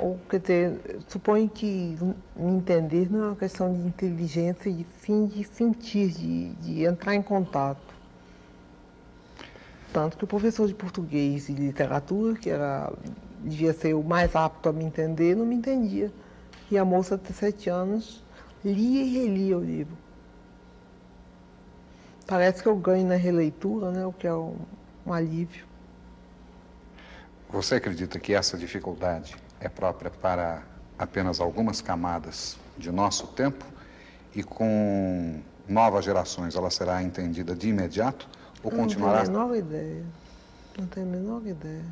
Ou, 0.00 0.18
quer 0.28 0.40
dizer, 0.40 1.00
suponho 1.08 1.48
que 1.48 1.96
entender 2.38 3.10
não 3.10 3.24
é 3.24 3.26
uma 3.28 3.36
questão 3.36 3.72
de 3.72 3.86
inteligência, 3.86 4.68
e 4.68 4.86
sim 5.00 5.26
de 5.26 5.44
sentir, 5.44 6.10
de, 6.10 6.50
de 6.54 6.84
entrar 6.84 7.14
em 7.14 7.22
contato. 7.22 7.94
Tanto 9.92 10.16
que 10.16 10.24
o 10.24 10.26
professor 10.26 10.68
de 10.68 10.74
português 10.74 11.48
e 11.48 11.52
literatura, 11.52 12.38
que 12.38 12.50
era, 12.50 12.92
devia 13.42 13.72
ser 13.72 13.94
o 13.94 14.02
mais 14.02 14.36
apto 14.36 14.68
a 14.68 14.72
me 14.72 14.84
entender, 14.84 15.34
não 15.34 15.46
me 15.46 15.54
entendia. 15.54 16.12
E 16.70 16.76
a 16.76 16.84
moça 16.84 17.16
de 17.16 17.24
17 17.24 17.70
anos 17.70 18.22
lia 18.64 19.02
e 19.02 19.12
relia 19.12 19.56
o 19.56 19.64
livro. 19.64 19.96
Parece 22.26 22.62
que 22.62 22.68
eu 22.68 22.76
ganho 22.76 23.06
na 23.06 23.14
releitura, 23.14 23.90
né, 23.90 24.04
o 24.04 24.12
que 24.12 24.26
é 24.26 24.34
um, 24.34 24.56
um 25.06 25.12
alívio. 25.12 25.67
Você 27.50 27.76
acredita 27.76 28.18
que 28.18 28.34
essa 28.34 28.58
dificuldade 28.58 29.34
é 29.58 29.68
própria 29.68 30.10
para 30.10 30.62
apenas 30.98 31.40
algumas 31.40 31.80
camadas 31.80 32.58
de 32.76 32.92
nosso 32.92 33.26
tempo 33.28 33.64
e 34.34 34.42
com 34.42 35.40
novas 35.66 36.04
gerações 36.04 36.54
ela 36.54 36.70
será 36.70 37.02
entendida 37.02 37.54
de 37.54 37.68
imediato 37.70 38.28
ou 38.62 38.70
continuará? 38.70 39.24
Não 39.24 39.24
tenho 39.24 39.38
a 39.38 39.46
menor 39.46 39.56
ideia. 39.56 40.04
Não 40.78 40.86
tenho 40.86 41.06
a 41.06 41.10
menor 41.10 41.46
ideia. 41.46 41.84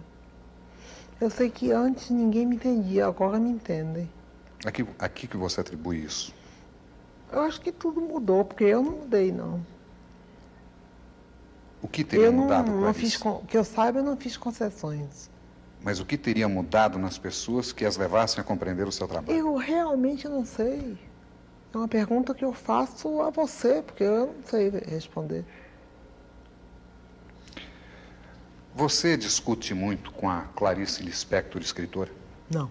Eu 1.19 1.31
sei 1.31 1.49
que 1.49 1.73
antes 1.73 2.11
ninguém 2.11 2.45
me 2.45 2.57
entendia, 2.57 3.07
agora 3.07 3.39
me 3.39 3.49
entendem. 3.49 4.11
A 4.65 4.71
que, 4.71 4.87
a 4.99 5.09
que, 5.09 5.35
você 5.37 5.61
atribui 5.63 6.05
isso? 6.05 6.35
Eu 7.33 7.41
acho 7.41 7.61
que 7.61 7.73
tudo 7.73 8.01
mudou, 8.01 8.45
porque 8.45 8.65
eu 8.65 8.83
não 8.83 8.93
mudei, 8.93 9.33
não. 9.33 9.65
O 11.81 11.89
que 11.89 12.05
teria 12.05 12.27
eu 12.27 12.33
não, 12.33 12.43
mudado, 12.43 12.71
não 12.71 12.93
fiz, 12.93 13.19
Que 13.49 13.57
eu 13.57 13.65
saiba, 13.65 14.01
eu 14.01 14.05
não 14.05 14.17
fiz 14.17 14.37
concessões. 14.37 15.31
Mas 15.83 16.01
o 16.01 16.05
que 16.05 16.19
teria 16.19 16.49
mudado 16.49 16.99
nas 16.99 17.17
pessoas 17.17 17.73
que 17.73 17.85
as 17.85 17.97
levassem 17.97 18.41
a 18.41 18.45
compreender 18.45 18.87
o 18.87 18.93
seu 18.93 19.07
trabalho? 19.07 19.39
Eu 19.39 19.57
realmente 19.57 20.29
não 20.29 20.45
sei. 20.45 20.99
É 21.73 21.77
uma 21.77 21.89
pergunta 21.89 22.35
que 22.35 22.45
eu 22.45 22.53
faço 22.53 23.21
a 23.21 23.31
você, 23.31 23.83
porque 23.83 24.03
eu 24.03 24.27
não 24.27 24.45
sei 24.45 24.71
responder. 24.71 25.45
Você 28.75 29.17
discute 29.17 29.73
muito 29.73 30.11
com 30.13 30.29
a 30.29 30.43
Clarice 30.55 31.03
Lispector, 31.03 31.63
escritora? 31.63 32.11
Não. 32.51 32.71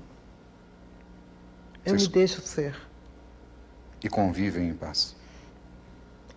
Eu 1.85 1.93
Vocês... 1.93 2.07
me 2.07 2.13
deixo 2.13 2.41
ser. 2.41 2.75
E 4.03 4.09
convivem 4.09 4.69
em 4.69 4.73
paz? 4.73 5.15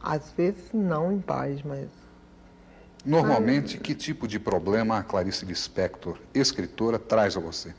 Às 0.03 0.33
vezes 0.33 0.73
não 0.73 1.13
em 1.13 1.21
paz, 1.21 1.63
mas 1.63 1.89
Normalmente, 3.05 3.79
que 3.79 3.95
tipo 3.95 4.27
de 4.27 4.39
problema 4.39 4.99
a 4.99 5.03
Clarice 5.03 5.45
Lispector, 5.45 6.19
escritora, 6.35 6.99
traz 6.99 7.37
a 7.37 7.41
você? 7.41 7.75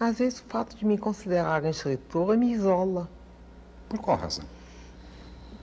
Às 0.00 0.18
vezes 0.18 0.40
o 0.40 0.44
fato 0.44 0.74
de 0.76 0.84
me 0.84 0.98
considerar 0.98 1.64
escritora 1.64 2.36
me 2.36 2.52
isola. 2.52 3.08
Por 3.88 4.00
qual 4.00 4.16
razão? 4.16 4.44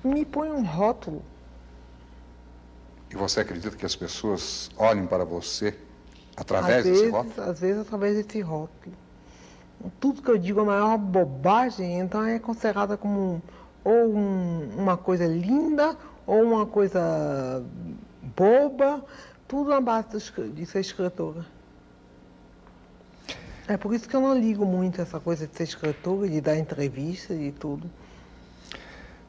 Me 0.03 0.23
põe 0.23 0.49
um 0.49 0.63
rótulo. 0.63 1.21
E 3.11 3.15
você 3.15 3.41
acredita 3.41 3.75
que 3.75 3.85
as 3.85 3.95
pessoas 3.95 4.69
olhem 4.77 5.05
para 5.05 5.25
você 5.25 5.77
através 6.37 6.77
às 6.77 6.83
desse 6.83 6.99
vezes, 6.99 7.11
rótulo? 7.11 7.49
Às 7.49 7.59
vezes 7.59 7.81
através 7.81 8.15
desse 8.15 8.39
rótulo. 8.39 8.95
Tudo 9.99 10.21
que 10.21 10.29
eu 10.29 10.37
digo 10.37 10.59
é 10.59 10.63
a 10.63 10.65
maior 10.65 10.97
bobagem, 10.97 11.99
então 11.99 12.23
é 12.23 12.39
considerada 12.39 12.95
como 12.95 13.19
um, 13.19 13.41
ou 13.83 14.13
um, 14.15 14.69
uma 14.77 14.97
coisa 14.97 15.25
linda 15.25 15.95
ou 16.25 16.43
uma 16.43 16.65
coisa 16.65 17.63
boba, 18.35 19.03
tudo 19.47 19.71
na 19.71 19.81
base 19.81 20.31
de 20.53 20.65
ser 20.65 20.79
escritora. 20.79 21.45
É 23.67 23.77
por 23.77 23.93
isso 23.93 24.09
que 24.09 24.15
eu 24.15 24.21
não 24.21 24.37
ligo 24.37 24.65
muito 24.65 25.01
essa 25.01 25.19
coisa 25.19 25.45
de 25.45 25.55
ser 25.55 25.63
escritora, 25.63 26.27
de 26.27 26.41
dar 26.41 26.57
entrevista 26.57 27.33
e 27.33 27.51
tudo. 27.51 27.89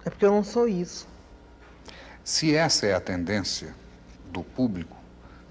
É 0.04 0.10
porque 0.10 0.24
eu 0.24 0.30
não 0.30 0.42
sou 0.42 0.66
isso. 0.66 1.06
Se 2.24 2.54
essa 2.54 2.86
é 2.86 2.94
a 2.94 3.00
tendência 3.00 3.74
do 4.32 4.42
público, 4.42 4.96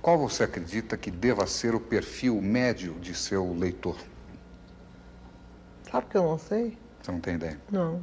qual 0.01 0.17
você 0.17 0.43
acredita 0.43 0.97
que 0.97 1.11
deva 1.11 1.45
ser 1.45 1.75
o 1.75 1.79
perfil 1.79 2.41
médio 2.41 2.93
de 2.99 3.13
seu 3.13 3.53
leitor? 3.53 3.97
Sabe 5.91 6.07
que 6.09 6.17
eu 6.17 6.23
não 6.23 6.39
sei? 6.39 6.77
Você 7.01 7.11
não 7.11 7.19
tem 7.19 7.35
ideia? 7.35 7.59
Não. 7.71 8.01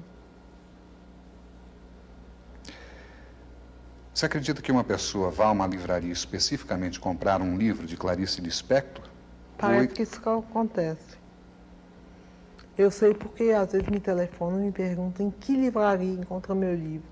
Você 4.16 4.24
acredita 4.24 4.62
que 4.62 4.72
uma 4.72 4.82
pessoa 4.82 5.30
vá 5.30 5.48
a 5.48 5.50
uma 5.50 5.66
livraria 5.66 6.10
especificamente 6.10 6.98
comprar 6.98 7.42
um 7.42 7.54
livro 7.54 7.86
de 7.86 7.98
Clarice 7.98 8.40
Lispector? 8.40 9.04
Parece 9.58 9.88
que 9.88 10.02
isso 10.02 10.18
que 10.18 10.26
acontece. 10.26 11.18
Eu 12.78 12.90
sei 12.90 13.12
porque 13.12 13.50
às 13.50 13.72
vezes 13.72 13.86
me 13.88 14.00
telefonam 14.00 14.62
e 14.62 14.66
me 14.68 14.72
perguntam 14.72 15.26
em 15.26 15.30
que 15.30 15.54
livraria 15.54 16.14
encontra 16.14 16.54
meu 16.54 16.74
livro. 16.74 17.06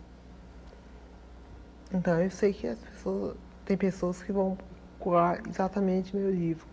Então 1.93 2.19
eu 2.23 2.31
sei 2.31 2.55
que 2.55 2.67
as 2.69 2.79
pessoas, 2.79 3.37
tem 3.67 3.77
pessoas 3.77 4.23
que 4.23 4.33
vão 4.33 4.57
procurar 4.97 5.47
exatamente 5.47 6.17
meu 6.17 6.31
livro. 6.31 6.67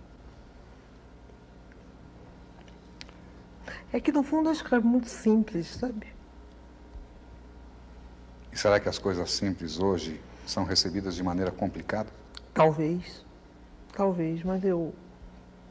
É 3.91 3.99
que 3.99 4.13
no 4.13 4.23
fundo 4.23 4.47
eu 4.47 4.53
escrevo 4.53 4.87
muito 4.87 5.09
simples, 5.09 5.67
sabe? 5.67 6.20
E 8.51 8.57
será 8.57 8.79
que 8.79 8.89
as 8.89 8.97
coisas 8.97 9.31
simples 9.31 9.79
hoje 9.79 10.19
são 10.45 10.63
recebidas 10.63 11.15
de 11.15 11.23
maneira 11.23 11.51
complicada? 11.51 12.09
Talvez. 12.53 13.25
Talvez, 13.93 14.43
mas 14.43 14.63
eu 14.63 14.93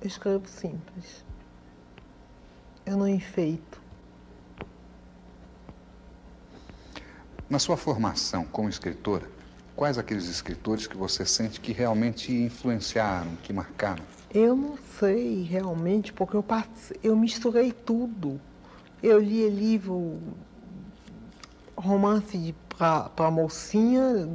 escrevo 0.02 0.46
simples. 0.48 1.24
Eu 2.86 2.96
não 2.96 3.08
enfeito. 3.08 3.80
Na 7.48 7.58
sua 7.58 7.76
formação 7.76 8.44
como 8.44 8.68
escritora, 8.68 9.28
quais 9.76 9.98
aqueles 9.98 10.28
escritores 10.28 10.86
que 10.86 10.96
você 10.96 11.26
sente 11.26 11.60
que 11.60 11.72
realmente 11.72 12.32
influenciaram, 12.32 13.36
que 13.42 13.52
marcaram? 13.52 14.04
Eu 14.32 14.54
não 14.54 14.78
sei 14.98 15.42
realmente, 15.42 16.12
porque 16.12 16.36
eu, 16.36 16.44
eu 17.02 17.16
misturei 17.16 17.72
tudo. 17.72 18.40
Eu 19.02 19.18
li 19.18 19.48
livro, 19.48 20.20
romance 21.76 22.54
para 22.80 23.30
mocinha, 23.30 24.26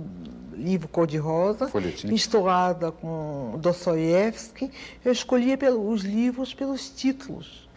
livro 0.53 0.87
cor-de-rosa, 0.87 1.67
misturada 2.03 2.91
com 2.91 3.57
Dostoiévski. 3.59 4.71
Eu 5.03 5.11
escolhia 5.11 5.57
os 5.75 6.03
livros 6.03 6.53
pelos 6.53 6.87
títulos. 6.87 7.67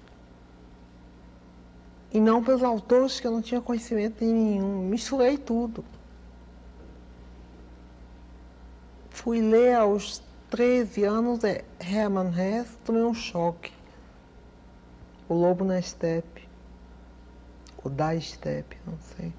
E 2.13 2.21
não 2.21 2.45
pelos 2.45 2.63
autores 2.63 3.19
que 3.19 3.27
eu 3.27 3.31
não 3.31 3.41
tinha 3.41 3.63
conhecimento 3.63 4.23
nenhum. 4.23 4.83
Misturei 4.83 5.39
tudo. 5.39 5.83
Fui 9.09 9.41
ler 9.41 9.75
aos 9.75 10.23
13 10.51 11.05
anos 11.05 11.45
é 11.45 11.65
Hermann 11.81 12.31
Hesse, 12.31 12.77
tomei 12.85 13.03
um 13.03 13.15
choque. 13.15 13.73
O 15.29 15.35
Lobo 15.35 15.65
na 15.65 15.79
Estepe. 15.79 16.47
O 17.83 17.89
da 17.89 18.15
Estepe, 18.15 18.77
não 18.87 18.99
sei. 19.17 19.33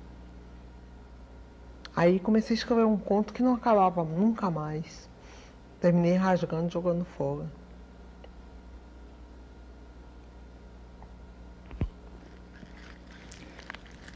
Aí 2.00 2.18
comecei 2.18 2.56
a 2.56 2.58
escrever 2.58 2.86
um 2.86 2.98
conto 2.98 3.34
que 3.34 3.44
não 3.44 3.56
acabava 3.56 4.06
nunca 4.06 4.50
mais. 4.50 5.10
Terminei 5.82 6.16
rasgando, 6.16 6.72
jogando 6.72 7.04
fora. 7.04 7.46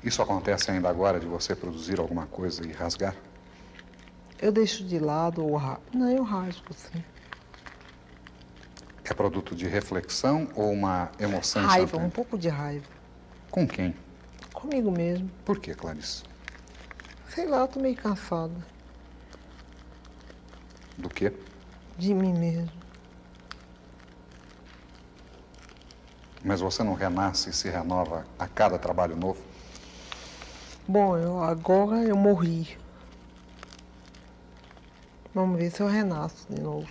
Isso 0.02 0.22
acontece 0.22 0.72
ainda 0.72 0.88
agora 0.88 1.20
de 1.20 1.26
você 1.26 1.54
produzir 1.54 2.00
alguma 2.00 2.26
coisa 2.26 2.66
e 2.66 2.72
rasgar? 2.72 3.18
Eu 4.42 4.54
deixo 4.54 4.86
de 4.86 4.98
lado 4.98 5.46
ou 5.46 5.58
rasgo. 5.58 5.84
Não, 5.94 6.10
eu 6.10 6.24
rasgo, 6.24 6.74
sim. 6.74 7.04
É 9.04 9.14
produto 9.14 9.54
de 9.54 9.68
reflexão 9.68 10.48
ou 10.56 10.72
uma 10.72 11.12
emoção 11.20 11.66
Raiva, 11.66 11.98
um 11.98 12.10
pouco 12.10 12.38
de 12.38 12.48
raiva. 12.48 12.88
Com 13.52 13.68
quem? 13.68 13.94
Comigo 14.54 14.90
mesmo. 14.90 15.30
Por 15.44 15.60
que, 15.60 15.74
Clarice? 15.74 16.32
Sei 17.34 17.48
lá, 17.48 17.62
eu 17.62 17.68
tô 17.68 17.80
meio 17.80 17.96
cansada. 17.96 18.54
Do 20.96 21.10
quê? 21.10 21.34
De 21.98 22.14
mim 22.14 22.32
mesmo. 22.32 22.72
Mas 26.44 26.62
você 26.62 26.84
não 26.84 26.94
renasce 26.94 27.50
e 27.50 27.54
se 27.54 27.70
renova 27.70 28.24
a 28.38 28.48
cada 28.48 28.78
trabalho 28.78 29.16
novo? 29.16 29.42
Bom, 30.88 31.18
eu, 31.18 31.42
agora 31.42 32.04
eu 32.04 32.16
morri. 32.16 32.78
Vamos 35.34 35.58
ver 35.58 35.72
se 35.72 35.82
eu 35.82 35.88
renasço 35.88 36.46
de 36.48 36.62
novo. 36.62 36.88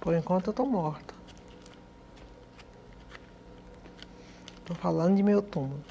Por 0.00 0.12
enquanto 0.12 0.48
eu 0.48 0.54
tô 0.54 0.66
morta. 0.66 1.14
Tô 4.64 4.74
falando 4.74 5.14
de 5.14 5.22
meu 5.22 5.40
túmulo. 5.40 5.84